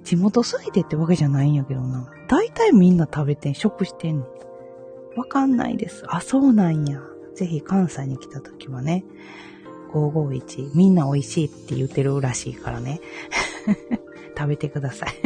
[0.03, 2.09] 地元すぎてってわけじゃないんやけどな。
[2.28, 5.20] 大体みんな食べてん、食してんねん。
[5.20, 6.05] わかんないです。
[6.07, 6.99] あ、そうなんや。
[7.36, 9.05] ぜひ関西に来た時はね、
[9.91, 10.75] 551。
[10.75, 13.01] みんな美味しいって言ってるらしいからね。
[14.37, 15.09] 食べてください。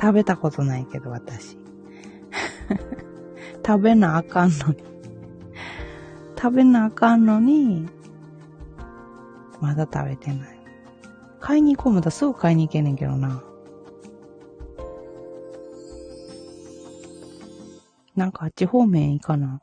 [0.00, 1.58] 食べたことないけど、私。
[3.64, 4.76] 食べなあかんのに。
[6.36, 7.88] 食べなあかんのに、
[9.60, 10.58] まだ食べてない。
[11.40, 13.42] 買いに行こうもだすぐ買いに行けねんけどな。
[18.16, 19.60] なんかあっち方面行かな。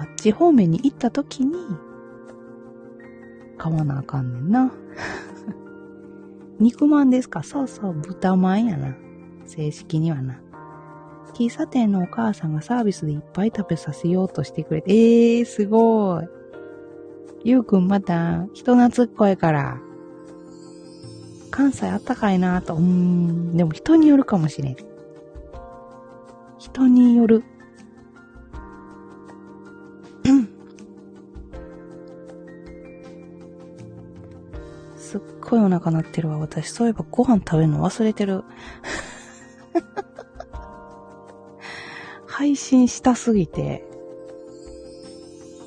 [0.00, 1.54] あっち方面に行った時に、
[3.58, 4.72] 買わなあかんねんな。
[6.58, 7.42] 肉まんですか？
[7.42, 8.96] そうそう、豚まんやな。
[9.44, 10.40] 正式にはな。
[11.34, 14.92] 喫茶店のお母さんがサービスでいっぱい食べさせようとしてくれて、
[15.38, 16.28] えー、すごい。
[17.44, 19.78] ゆうくんまた人懐っこいから。
[21.50, 24.76] 関西あったかいなと、うーん、でも人によるかもしれん。
[26.58, 27.44] 人による。
[35.50, 36.38] ごいお腹鳴ってるわ。
[36.38, 38.44] 私、そういえばご飯食べるの忘れてる。
[42.26, 43.84] 配信したすぎて、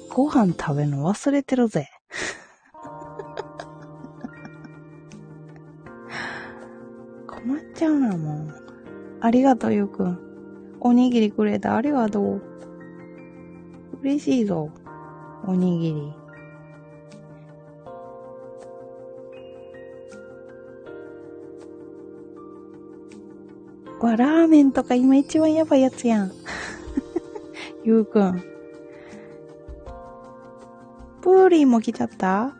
[0.09, 1.89] ご飯食べるの忘れてるぜ。
[7.27, 8.53] 困っちゃうな、もう。
[9.19, 10.17] ありがとう、ゆうくん。
[10.79, 11.75] おにぎりくれた。
[11.75, 12.41] ありがとう。
[14.01, 14.69] 嬉しいぞ。
[15.45, 16.22] おにぎり。
[24.03, 26.31] わ、ラーメンとか今一番やばいやつやん。
[27.85, 28.43] ゆうくん。
[31.21, 32.53] プーリンも来ちゃった？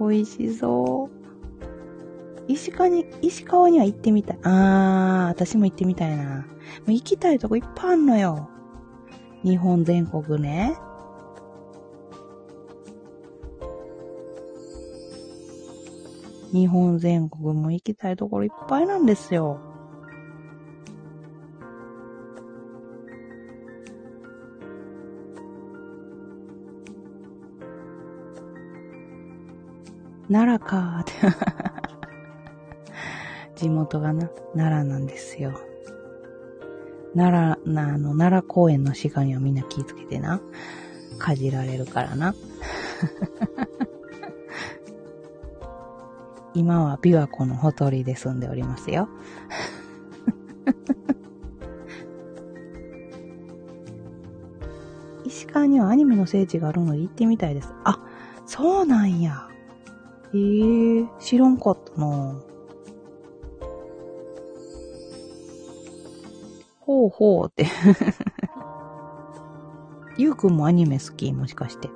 [0.00, 1.18] 美味しそう。
[2.48, 4.38] 石川に、石川には行ってみたい。
[4.42, 6.24] あー、私も行ってみたいな。
[6.24, 6.44] も
[6.88, 8.48] う行きたいとこいっぱいあんのよ。
[9.44, 10.76] 日本全国ね。
[16.52, 19.60] 日本全国も行きたいところいっぱいなんですよ。
[30.30, 31.12] 奈良かーって。
[33.56, 35.58] 地元がな、奈良なんですよ。
[37.16, 40.40] 奈良、な、あの、奈良公園の鹿にはみんな気ぃつけてな。
[41.18, 42.34] かじられるからな。
[46.54, 49.08] 今は琵琶湖のほとりで住んでおりますよ。
[55.24, 57.72] 石川にはアニメの聖地があるので行ってみたいです。
[57.84, 58.00] あ、
[58.46, 59.47] そうなんや。
[60.34, 62.42] ええー、知らんかったな
[66.80, 67.66] ほうほうって
[70.18, 71.88] ゆうくんもアニメ好きもしかして。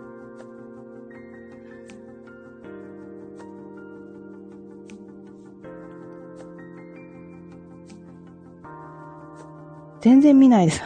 [10.02, 10.82] 全然見ないです。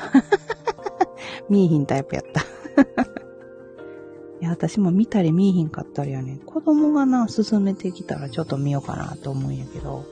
[1.48, 2.42] 見ーひんタイプやった
[4.46, 6.38] や、私も見たり見ーひんかったりやね。
[6.46, 10.04] 子供がな、進めてきたらちょっと見ようかなと思うんやけど。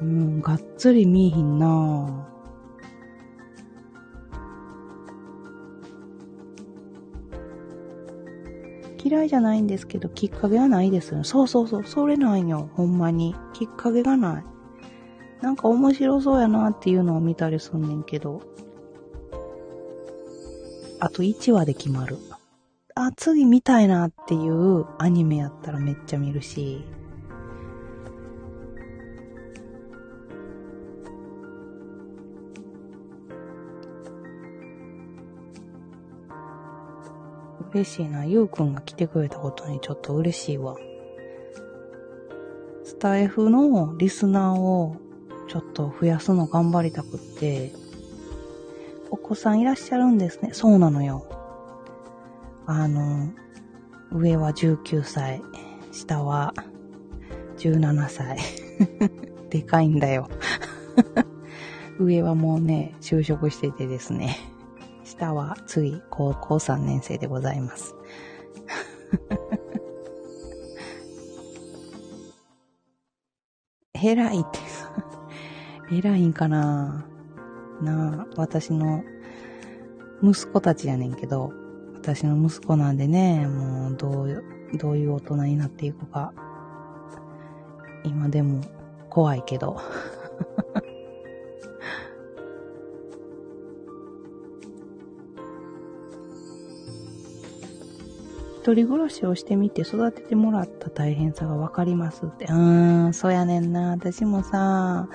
[0.00, 2.26] うん、がっつり見ーひんな。
[9.02, 11.24] 嫌いじゃないんですけど、きっかけはないですよ。
[11.24, 12.70] そうそうそう、それなんよ。
[12.74, 13.34] ほんまに。
[13.54, 14.44] きっかけがない。
[15.40, 18.42] なんか面白そうやなっていうのを見たりすんねんけど。
[21.00, 22.18] あと1話で決まる。
[22.94, 26.84] あ、次見たいなっていうアニメやったらめっちゃ見るし。
[37.72, 38.24] 嬉しいな。
[38.24, 40.76] ゆうくんが来てくれたことにちょっと嬉しいわ。
[42.84, 44.96] スタイフのリスナーを
[45.48, 47.72] ちょっと増やすの頑張りたくって、
[49.10, 50.50] お子さんいらっしゃるんですね。
[50.52, 51.39] そうなのよ。
[52.72, 53.28] あの、
[54.12, 55.42] 上は19歳、
[55.90, 56.54] 下は
[57.56, 58.38] 17歳。
[59.50, 60.28] でかいんだよ。
[61.98, 64.36] 上はもうね、就職しててですね。
[65.02, 67.96] 下は次、高校3年生でございます。
[74.00, 74.60] 偉いって
[75.90, 77.04] 偉いんかな
[77.82, 79.02] なあ、私の
[80.22, 81.52] 息子たちやねんけど、
[82.10, 84.42] 私の息子なんでね、もうどう、
[84.74, 86.32] どういう大人になっていくか。
[88.02, 88.64] 今でも
[89.08, 89.76] 怖いけど。
[98.58, 102.46] 一人暮らしをしてみて育ててもらった大変さがわかりますって。
[102.46, 103.90] うーん、そうやねんな。
[103.92, 105.08] 私もさ、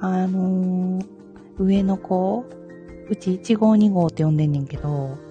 [0.00, 1.06] あのー、
[1.58, 2.46] 上の子、
[3.10, 5.27] うち1号2号って呼んでんねんけど、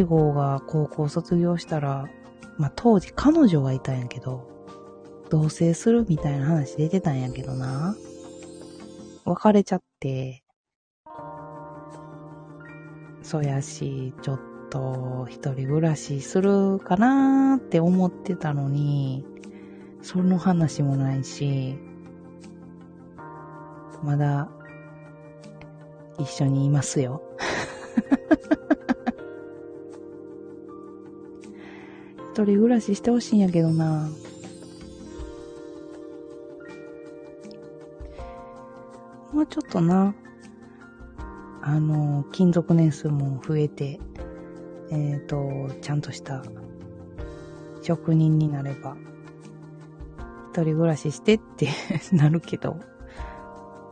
[0.00, 2.08] 1号が高校卒業したら、
[2.58, 4.48] まあ、当時彼女がいたんやけど、
[5.30, 7.94] 同棲するみたいな話出てたんやけどな。
[9.24, 10.42] 別れちゃって、
[13.22, 14.40] そやし、ちょっ
[14.70, 19.24] と一人暮らしするかなーって思ってたのに、
[20.02, 21.78] その話もないし、
[24.02, 24.48] まだ
[26.18, 27.22] 一緒にいますよ。
[32.40, 34.08] 一人暮らししてほしいんやけどな。
[39.30, 40.14] もうちょっとな、
[41.60, 44.00] あの、勤続年数も増えて、
[44.90, 46.42] えっ、ー、と、ちゃんとした
[47.82, 48.96] 職人になれば、
[50.54, 51.68] 一人暮らししてって
[52.10, 52.78] なるけど、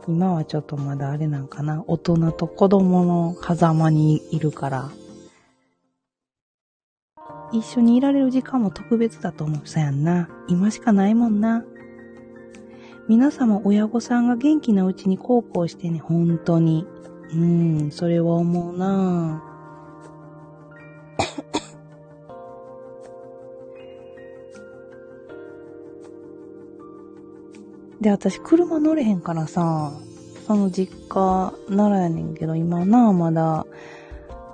[0.07, 1.83] 今はちょっとまだあれなんかな。
[1.85, 4.89] 大人と子供の狭間にいるから、
[7.51, 9.67] 一緒にいられる時間も特別だと思う。
[9.67, 10.29] さやんな。
[10.47, 11.65] 今しかないもんな。
[13.07, 16.85] 皆様親御さんが元気なうちに孝行してね、本当に。
[17.33, 19.43] うん、それは思うな
[28.01, 29.91] で、私車乗れへんからさ、
[30.45, 33.65] その実家ならやねんけど、今な、まだ、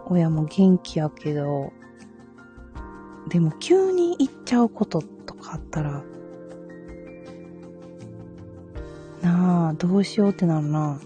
[0.07, 1.71] 親も元気やけど、
[3.35, 6.01] でも急に行っちゃうこととかあったら、
[9.21, 11.01] なあ、どうしようってなるな。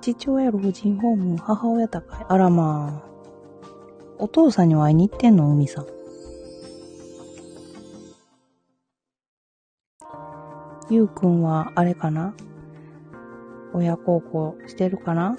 [0.00, 2.24] 父親老人ホーム、母親高い。
[2.26, 3.08] あらまあ。
[4.18, 5.86] お父さんには会いに行ってんの海さん。
[10.88, 12.32] ゆうくんは、あれかな？
[13.74, 15.36] 親孝行してるかな？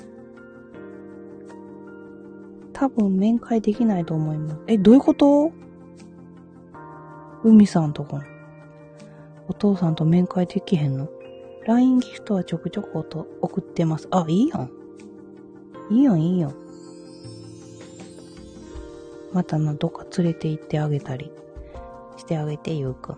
[2.84, 4.61] 多分面会できないと思います。
[4.67, 5.53] え、どういうこと？
[7.45, 8.19] 海さんとこ
[9.47, 11.07] お父さんと面会できへんの
[11.65, 14.09] ?LINE ギフトはちょくちょくと送ってます。
[14.11, 14.69] あ、いいやん。
[15.91, 16.55] いいやん、いいやん。
[19.31, 21.31] またな、どっか連れて行ってあげたり
[22.17, 23.17] してあげて、ゆうくん。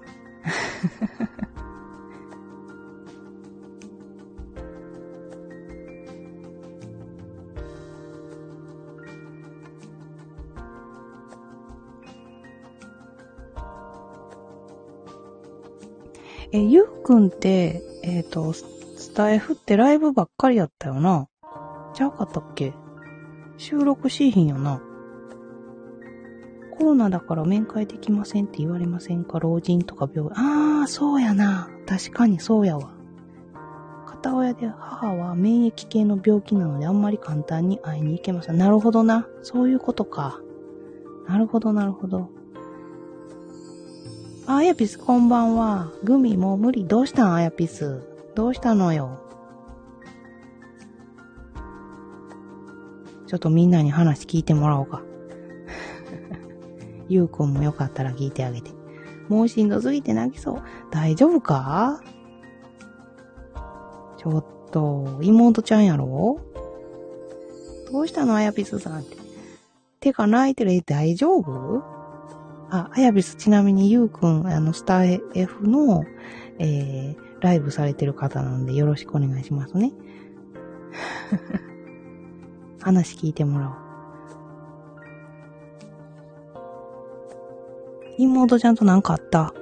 [16.56, 21.28] え、ゆうくんって、えっ、ー、と、スタイフってライブばっかりやったよな。
[21.94, 22.74] ちゃうかったっけ？
[23.58, 24.82] 収録しいひんよな。
[26.78, 29.40] コロナだから面会できませんって言われませんか？
[29.40, 30.38] 老人とか病院。
[30.38, 31.70] ああ、そうやな。
[31.86, 32.90] 確かにそうやわ。
[34.06, 38.58] 片親で母は免疫系の病気なのであんまり簡単に会いに行けません。
[38.58, 39.28] なるほどな。
[39.44, 40.40] そういうことか。
[41.28, 42.30] なるほど、なるほど。
[44.48, 45.92] あやぴす、こんばんは。
[46.04, 46.86] グミもう無理。
[46.86, 47.34] どうしたん？
[47.34, 48.04] あやぴす。
[48.36, 49.20] どうしたのよ？
[53.26, 55.02] ちょっとみんなに話聞いてもらおうか。
[57.10, 58.70] ゆうくんもよかったら聞いてあげて。
[59.30, 60.64] もうしんどすぎて泣きそう。
[60.92, 62.04] 大丈夫か？
[64.18, 66.40] ちょっと、妹ちゃんやろ？
[67.92, 68.36] どうしたの？
[68.36, 69.18] あやぴすさんって。
[70.02, 70.72] 手が泣いてる。
[70.72, 71.95] え、大丈夫？
[72.70, 76.04] あ、あやびす、ちなみにゆうくん、あの、スター F の、
[76.60, 79.92] えー、ライブされてる方なんでよろしくお願いしますね。
[82.82, 83.76] 話聞いてもらおう。
[88.18, 89.54] 妹ちゃんと何かあった？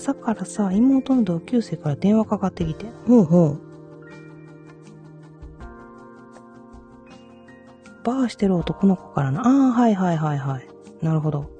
[0.00, 2.86] 朝からさ、妹の同級生から電話かかってきて。
[3.06, 3.60] ほうほう。
[8.02, 9.42] バーしてる男の子からな。
[9.42, 10.66] ああ、はいはいはいはい。
[11.04, 11.59] なるほど。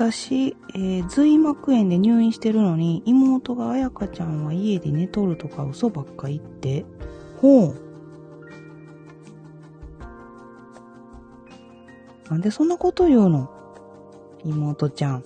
[0.00, 6.86] 私、えー、髄膜炎で入院してるのに、妹が彩香ちゃんは家で寝とるとか嘘ばっか言って。
[7.36, 7.74] ほう。
[12.30, 13.50] なんでそんなこと言うの？
[14.42, 15.24] 妹ちゃん。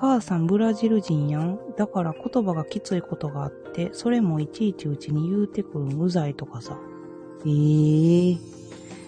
[0.00, 1.58] 母さんブラジル人やん。
[1.76, 6.78] だから言葉がきついことがあって、それもいちいちうちに言うてくるうざいとかさ。
[7.44, 8.38] ええー、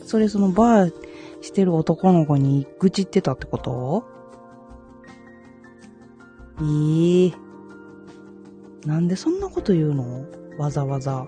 [0.04, 0.92] それそのバー
[1.40, 4.04] してる男の子に愚痴ってたってこと？
[6.58, 7.32] ええー、
[8.84, 10.26] なんでそんなこと言うの？
[10.58, 11.26] わざわざ。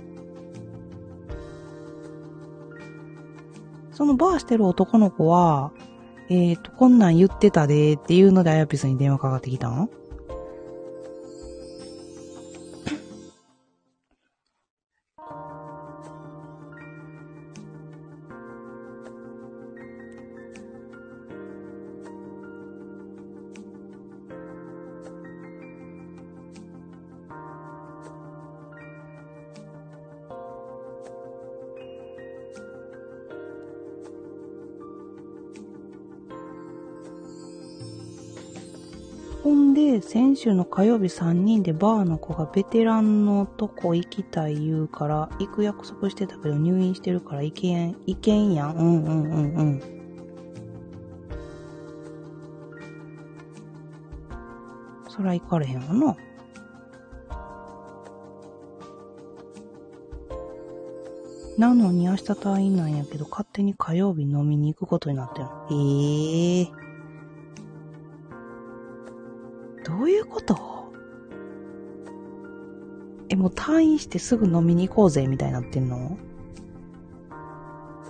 [3.92, 5.72] そのバーしてる男の子は、
[6.28, 9.90] えっ、ー、と、こんなん言ってたでっていうのであやぴスに電話かかってきたん
[40.34, 48.74] 先週の火曜日3人でバーの子がベテランのとこ行きたい言うから、行く約束してたけど入院してるから行けん、行けんやん。
[48.74, 49.82] うんうんうんうん。
[55.08, 56.16] そら行かれへんわな。
[61.58, 65.46] なのに明日退院なんやけど、勝手に火曜日飲みに行くことになってる。
[65.70, 66.83] ええー。
[69.84, 70.56] どういうこと？
[73.28, 76.16] え、もう退院してすぐ飲みに行こうぜ、みたいになってんの？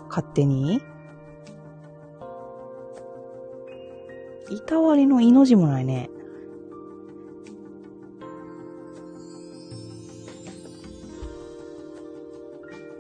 [0.09, 0.81] 勝手に？
[4.51, 6.11] いたわりの命もないね。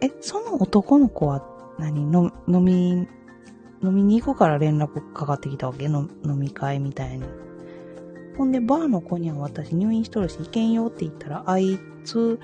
[0.00, 1.46] え、その男の子は
[1.78, 2.06] 何？
[2.06, 3.08] の飲み、
[3.82, 5.88] 飲みに行くから連絡かかってきたわけ？
[5.88, 7.24] の飲み会みたいに。
[8.36, 12.38] ほんで、バーの子には私入院しとるし行けんよって言ったら、あいつ、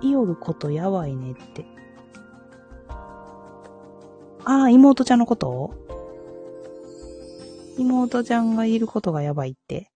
[0.00, 1.64] いよることやばいねって。
[4.44, 5.74] ああ、妹ちゃんのこと？
[7.78, 9.91] 妹ちゃんがいることがやばいって。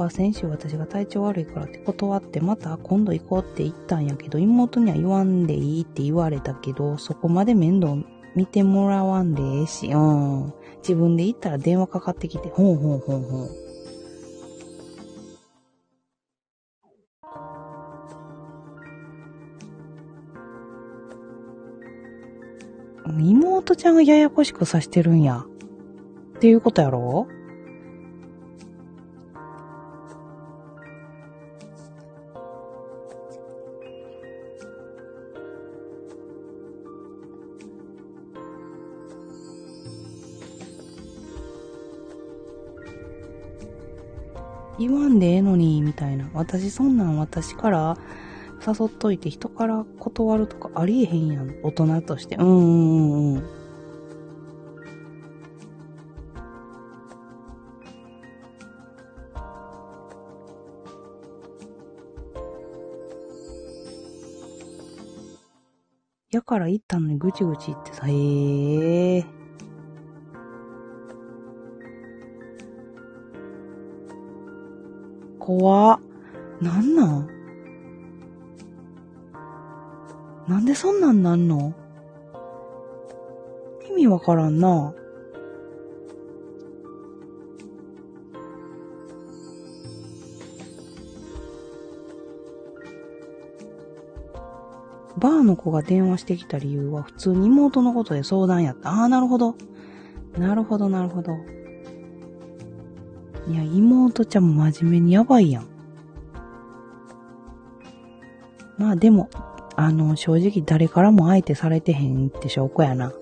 [0.00, 7.94] バーの子は先週私が体調悪いからって断ってまた今度行こうって言ったんやけど妹には言わんでいいって言われたけどそこまで面倒
[8.34, 10.54] 見てもらわんでええし、うん。
[10.78, 13.48] 自分で行ったら電話かかってきて、ほんほんほんほん。
[23.20, 25.44] 妹ちゃんがややこしくさしてるんや。
[26.36, 27.26] っていうことやろ？
[46.00, 46.30] たいな。
[46.32, 47.98] 私そんなん私から
[48.66, 51.54] 誘っといて人から断るとかありえへんやん。
[51.62, 52.36] 大人として。
[52.36, 53.60] うんうんうんうん。
[66.30, 69.39] やから行ったのにぐちぐち言ってさ、へえー。
[75.50, 76.00] 怖っ。
[76.60, 77.28] なんなん？
[80.46, 81.74] なんでそんなんなんの？
[83.90, 84.94] 意味わからんな。
[95.18, 98.90] バーの子が電話してきた理由は普通に妹のことで相談やった。
[98.90, 99.56] ああ、なるほど。
[100.38, 101.32] なるほど、なるほど。
[103.50, 105.66] いや、妹ちゃんも真面目にやばいやん。
[108.78, 109.28] まあでも、
[109.74, 113.12] あの、正直誰からも相手されてへんって証拠やな。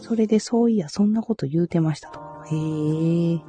[0.00, 2.20] それでそういや、そんなこと言うてましたと。
[2.46, 3.40] へえ。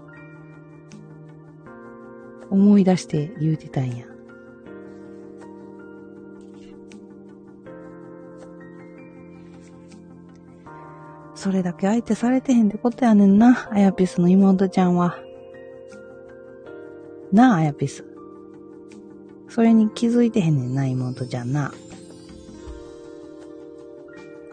[2.50, 4.06] 思い出して言うてたんや。
[11.44, 15.18] それだけ相手されてへんってことやねんな、あやぴすの妹ちゃんは。
[17.34, 18.06] なあ、あやぴす。
[19.50, 21.74] それに気づいてへんねんな、妹ちゃんな。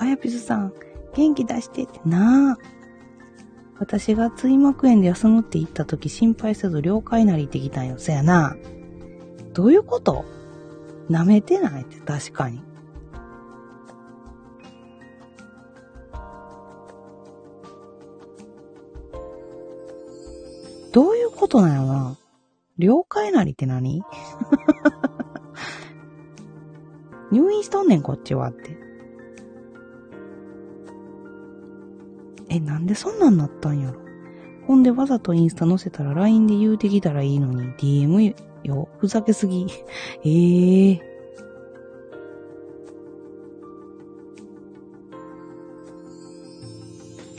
[0.00, 0.72] あやぴすさん、
[1.14, 2.58] 元気出してってなあ。
[3.78, 7.98] 私が追幕園で休むって言った時心配せず了解なりってきたんよ。
[7.98, 8.56] そやな。
[9.52, 10.24] どういうこと？
[11.08, 12.60] 舐めてないって確かに。
[21.50, 22.16] ことなんやな。
[22.78, 24.02] 了解なりって何？
[27.32, 28.78] 入院しとんねん、こっちはって。
[32.48, 33.98] え、なんでそんなんなったんやろ？
[34.66, 38.88] ほんでわざとインスタ載せたら LINE で言うてきたらいいのに DM よ。
[38.98, 39.66] ふざけすぎ。
[40.24, 41.00] ええー。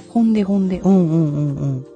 [0.10, 1.66] ほんでほんで、うんうんうんう。
[1.78, 1.91] ん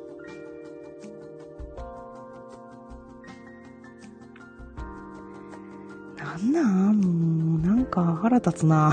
[8.26, 8.92] 腹立つな。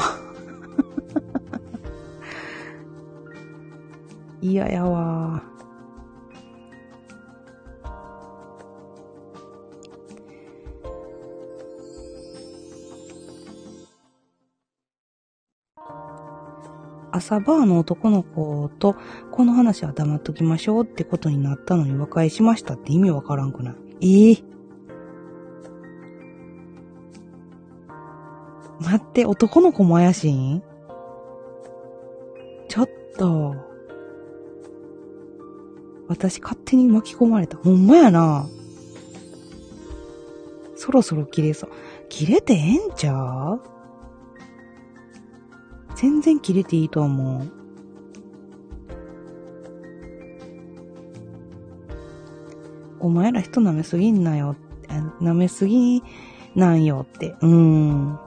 [4.42, 5.42] 嫌やわ。
[17.10, 18.96] 朝バーの男の子と、
[19.30, 24.28] この話は黙っときましょうってことになったのに和解しましたって意味わからんくない？
[24.28, 24.51] ええー、
[29.12, 30.54] って、男の子も怪しい？
[30.54, 30.62] ん
[32.66, 32.88] ちょっ
[33.18, 33.54] と。
[36.08, 37.58] 私勝手に巻き込まれた。
[37.58, 38.46] ほんまやな。
[40.76, 41.70] そろそろ切れそう。
[42.08, 43.60] 切れてええんちゃう？
[45.94, 47.52] 全然切れていいと思う。
[52.98, 54.56] お前ら人舐めすぎんなよ。
[55.20, 56.02] 舐めすぎ
[56.54, 57.36] なんよって。
[57.42, 58.18] うーん。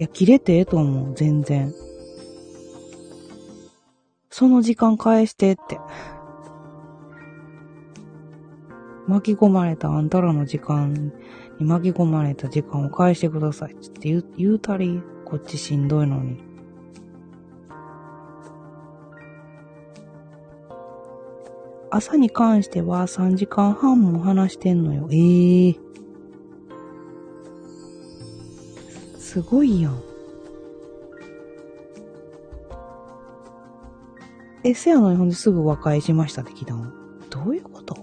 [0.00, 1.14] いや、切れてえと思う。
[1.14, 1.74] 全然。
[4.30, 5.78] その時間返してって。
[9.06, 11.12] 巻き込まれたあんたらの時間
[11.58, 13.72] に巻き込まれた時間を返してください。
[13.72, 15.02] って言う言うたり。
[15.26, 16.42] こっちしんどいのに。
[21.90, 25.08] 朝に関しては3時間半も話してんのよ。
[25.12, 25.89] ええー、
[29.30, 30.02] すごいやん。
[34.64, 36.90] え、せやのにほんですぐ和解しましたって聞いたの？
[37.30, 37.96] どういうこと？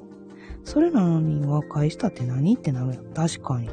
[0.63, 3.13] それなのに和解したって何ってなるやん。
[3.13, 3.69] 確かに。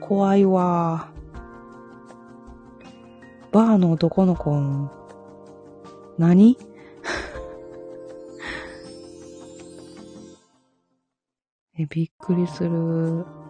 [0.00, 1.12] 怖いわ
[3.52, 4.90] バーの男の子、
[6.18, 6.58] 何？
[11.78, 13.43] え、びっくりする。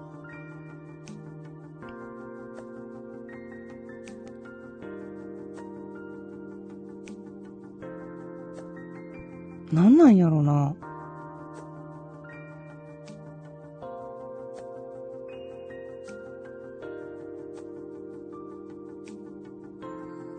[9.75, 10.73] なんなんやろな。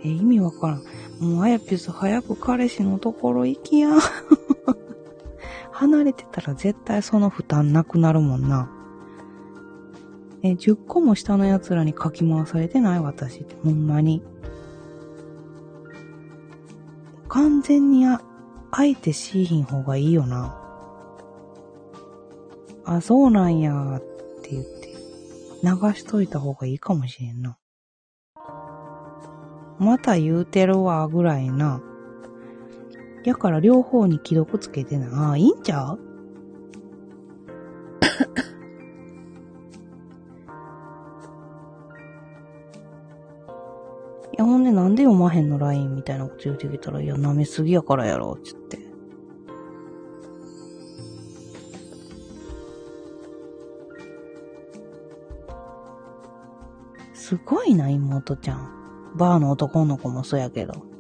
[0.02, 0.84] え、意味わからん。
[1.20, 3.90] もうあやぴす早く彼氏のところ行きや。
[5.72, 8.72] 離れてたら絶対その負担なくなるもんな。
[10.44, 14.24] え、10個も下の奴らにかき回されてない私って、ほんまに。
[17.28, 18.22] 完全にあ、
[18.78, 20.54] あえてしいひん方がいいよな。
[22.84, 24.02] あ、そうなんやーっ
[24.42, 24.94] て言って、
[25.64, 27.58] 流しといた方がいいかもしれんな。
[29.80, 31.82] また言うてるわ、ぐらいな。
[33.24, 35.32] やから両方に既読つけてな。
[35.32, 36.00] あ、いいんちゃう？
[45.06, 48.80] 読まへんの ?LINE みたいなこと言うてきたら、いや、舐めすぎやからやろ、つって。
[57.14, 59.14] すごいな、妹ちゃん。
[59.16, 60.95] バーの男の子もそうやけど。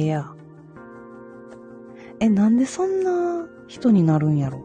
[0.00, 0.32] えや。
[2.20, 4.64] え、なんでそんな人になるんやろ？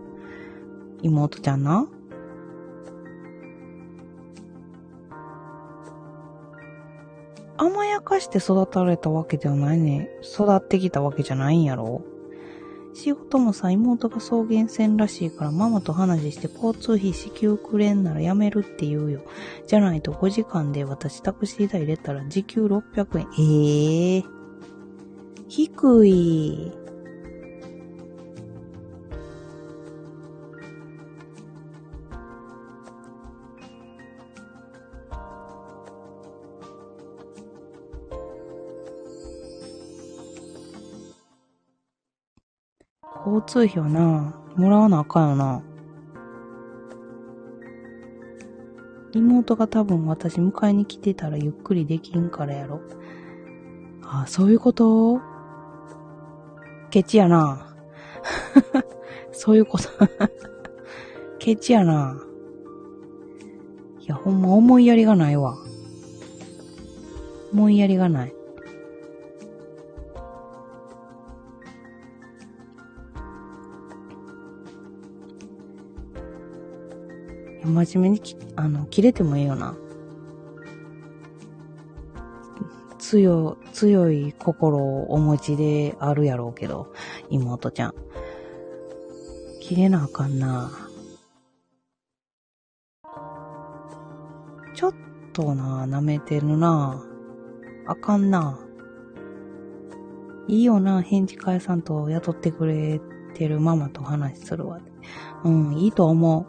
[1.01, 1.87] 妹ちゃんな？
[7.57, 10.09] 甘やかして育たれたわけではないね。
[10.21, 12.03] 育ってきたわけじゃないんやろ？
[12.93, 19.21] 仕事もさ、妹が送迎船らしいからママと話して交通費支給くれんならやめるって言うよ。
[19.67, 23.27] じゃないと5時間で私タクシー代入れたら時給600円。
[23.37, 24.23] ええー、
[25.49, 26.71] 低い。
[43.25, 45.61] 交通費はな、もらわなあかんよな。
[49.13, 52.81] 妹が多分私迎えに来てたらゆっくりできんからやろ。
[54.03, 55.36] ああ、そういうこと？
[56.97, 57.75] ケチやな。
[59.31, 59.87] そういうこと。
[61.37, 62.19] ケチやな。
[63.99, 65.55] いや、ほんま思いやりがないわ。
[67.53, 68.33] 思いやりがない。
[77.63, 79.77] 真面目にき、あの、切れてもええよな。
[83.09, 86.91] 強、強い心をお持ちであるやろうけど、
[87.29, 87.93] 妹ちゃん。
[89.61, 90.69] 切れなあかんな。
[94.75, 94.93] ちょっ
[95.31, 97.01] とな、舐めてるな。
[97.87, 98.59] あかんな。
[100.49, 102.99] いいよな、返事返さんと雇ってくれ
[103.33, 104.81] てるママと話するわ。
[105.45, 106.45] うん、いいと思う。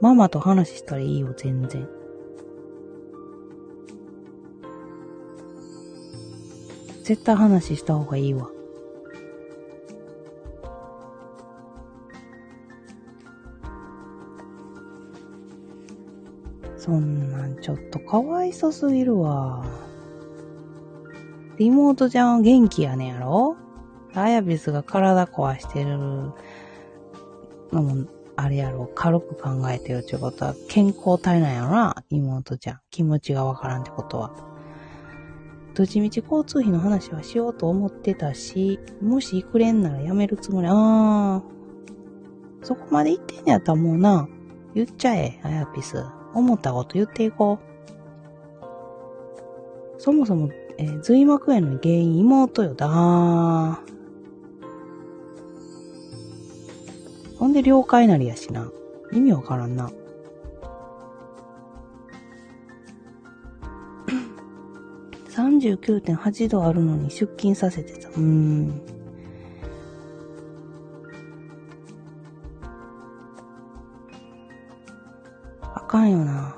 [0.00, 1.93] ママと話したらいいよ、全然。
[7.04, 8.48] 絶対話した方がいいわ。
[16.78, 19.64] そんなんちょっとかわいそすぎるわ。
[21.58, 23.56] 妹ちゃんは元気やねやろ？
[24.14, 32.80] アヤビスが体壊してるのもあれやろ、軽く考えてよってことは、健康体なんやろな、妹ちゃん。
[32.90, 34.53] 気持ちがわからんってことは。
[35.74, 42.64] どっちみち交通費の話はしようと思ってたし、もし行くれんならやめるつもり、あー。
[42.64, 44.28] そこまで言ってんやったらもうな、
[44.74, 45.96] 言っちゃえ、あやぴす。
[46.32, 47.58] 思ったこと言っていこ
[49.98, 50.00] う。
[50.00, 50.48] そもそも、
[50.78, 53.78] えー、髄膜炎の原因妹よだー。
[57.38, 58.70] ほんで了解なりやしな。
[59.12, 59.90] 意味わからんな。
[65.72, 68.08] 39.8度あるのに出勤させてた。
[68.10, 68.82] うーん。
[75.62, 76.56] あかんよな。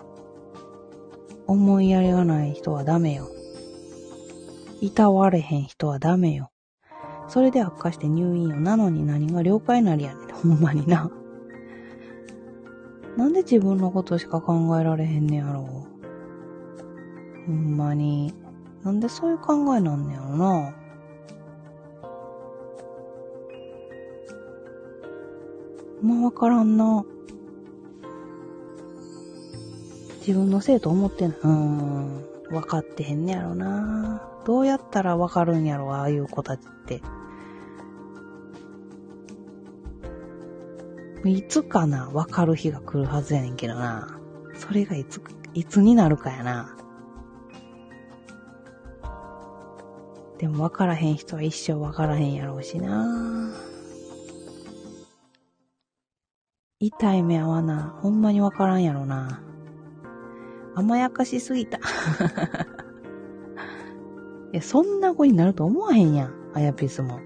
[1.46, 3.30] 思いやりがない人はダメよ。
[4.80, 6.50] いたわれへん人はダメよ。
[7.28, 8.56] それで悪化して入院よ。
[8.56, 10.28] なのに何が了解なりやねん。
[10.34, 11.10] ほんまにな。
[13.16, 15.86] なんで自分のことしか考えられへんねやろ。
[17.46, 18.34] ほんまに。
[18.86, 20.72] なんでそういう考えなんねやろな。
[26.00, 27.04] まあわからんな。
[30.20, 31.34] 自分のせいと思ってん。
[31.42, 32.24] うん。
[32.48, 34.22] 分かってへんねやろな。
[34.44, 37.02] どうやったらわかるんやろ、ああいう子たちって。
[41.24, 44.20] いつかな、わかる日が来るはずやねんけどな。
[44.54, 45.20] それがいつ、
[45.54, 46.76] いつになるかやな。
[50.38, 53.54] でも分からへん人は一生分からへんやろうしな。
[56.78, 57.98] 痛い目合わな。
[58.02, 59.40] ほんまに分からんやろな。
[60.74, 61.78] 甘やかしすぎた。
[64.52, 66.34] いや、そんな子になると思わへんやん。
[66.52, 67.18] あやぴすも。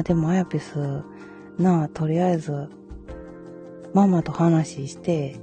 [0.00, 0.78] あでも、あやぴす、
[1.58, 2.68] なあ、とりあえず、
[3.92, 5.38] ママと話して、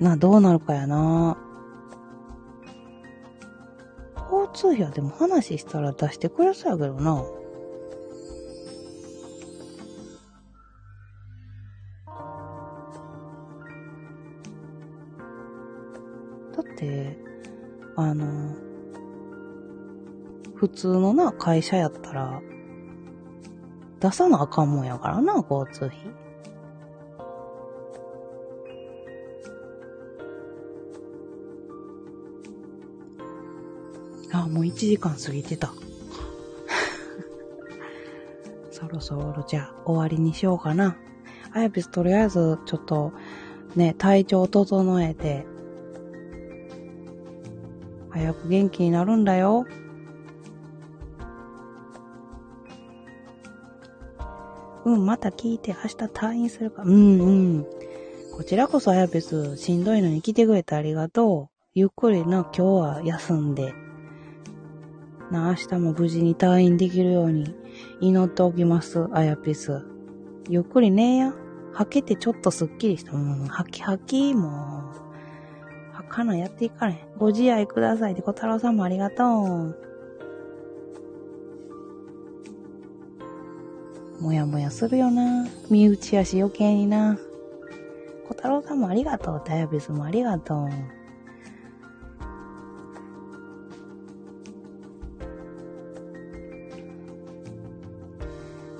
[0.00, 1.36] なあ、どうなるかやな。
[4.30, 7.24] 交通費はでも話したら出してくれそうやけどな。
[20.78, 22.40] 通のな、会社やったら、
[23.98, 25.98] 出さなあかんもんやからな、交通費。
[34.32, 35.72] あ、もう1時間過ぎてた。
[38.70, 40.96] そろそろじゃあ終わりにしようかな。
[41.50, 43.12] あやぴすとりあえずちょっと
[43.74, 45.44] ね、体調整えて、
[48.10, 49.66] 早く元気になるんだよ。
[54.88, 56.82] うん、また聞いて明日退院するか。
[56.82, 57.30] うんう
[57.60, 57.66] ん。
[58.32, 61.58] こちらこそあやべす、しんどいのに来てくれてありがとう。
[61.74, 63.74] ゆっくりな、今日は休んで。
[65.30, 67.54] な、明日も無事に退院できるように
[68.00, 69.82] 祈っておきます、あやぴす。
[70.48, 71.34] ゆっくり寝や。
[71.74, 73.12] 吐けてちょっとすっきりした。
[73.12, 75.92] うん、吐き吐き、もう。
[75.92, 76.98] 吐かなやっていかれん。
[77.18, 79.87] ご自愛くださいって小太郎さんもありがとう。
[84.20, 85.46] もやもやするよな。
[85.70, 87.18] 身内やし余計にな。
[88.28, 89.42] 小太郎さんもありがとう。
[89.46, 90.68] ダイアベスもありがとう。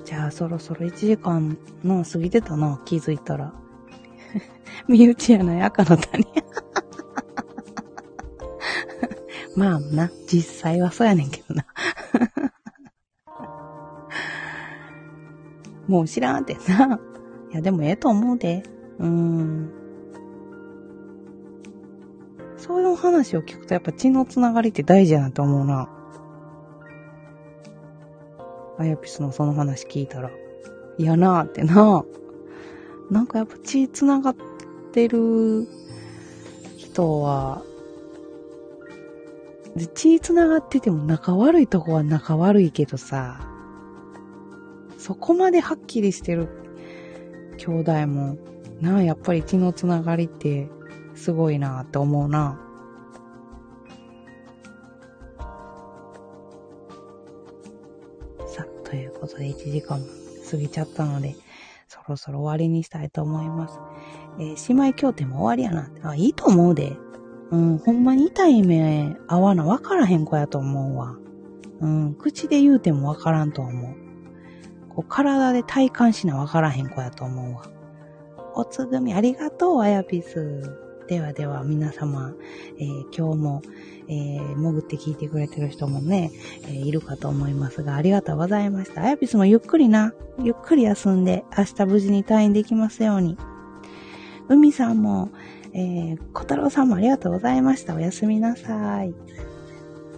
[0.03, 2.81] じゃあそろそろ1時間の過ぎてたな。
[2.83, 3.53] 気づいたら。
[4.87, 6.27] 身内やな赤の谷。
[9.55, 11.58] まあな、実際はそうやねんけどな。
[15.89, 16.99] もう知らんってさ。
[17.51, 18.63] いや、でもええと思うで。
[18.99, 19.71] うーん。
[22.57, 25.89] そういう話を聞くとやっぱ血のつながりって大事やなと思うな。
[28.77, 30.29] あやぴすのその話聞いたら。
[30.97, 32.05] いやなーってな。
[33.09, 34.35] なんかやっぱ血つながっ
[34.91, 35.67] てる
[36.77, 37.63] 人は、
[39.95, 43.48] 血つながってても仲悪いとこは仲悪いけどさ、
[45.09, 46.47] そこまではっきりしてる
[47.57, 48.37] 兄弟も、
[48.79, 50.69] なあ、やっぱり血のつながりって
[51.15, 52.61] すごいなって思うな。
[58.45, 59.99] さあ、ということで1時間
[60.51, 61.35] 過ぎちゃったので、
[61.87, 63.79] そろそろ終わりにしたいと思います。
[64.37, 65.89] えー、姉妹協定も終わりやな。
[66.07, 66.95] あ、いいと思うで。
[67.49, 71.15] うん、ほんまに痛い目合わなわからへん子やと思うわ。
[71.81, 73.98] うん、口で言うてもわからんと思う。
[74.89, 77.63] こう体で体感しなわからへん子やと思うわ。
[78.55, 80.89] おつぐみありがとう、あやぴす。
[81.07, 82.35] ではでは皆様、
[82.77, 83.61] えー、今日も、
[84.07, 86.31] えー、潜って聞いてくれてる人もね、
[86.65, 89.01] えー、いるかと思いますが、ありがとうございました。
[89.01, 93.37] あやぴすもゆっくりな、ゆっくり休んで、明日無事に退院できますように。
[94.49, 95.29] 海さんも、
[95.73, 97.95] えー、小太郎さんもありがとうございました。
[97.95, 99.13] おやすみなさい。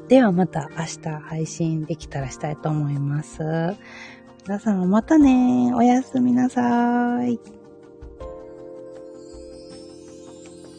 [0.10, 3.40] ではまた明日配信できたらしたいと思います。
[4.44, 7.61] 皆さんまたねおやすみなさい。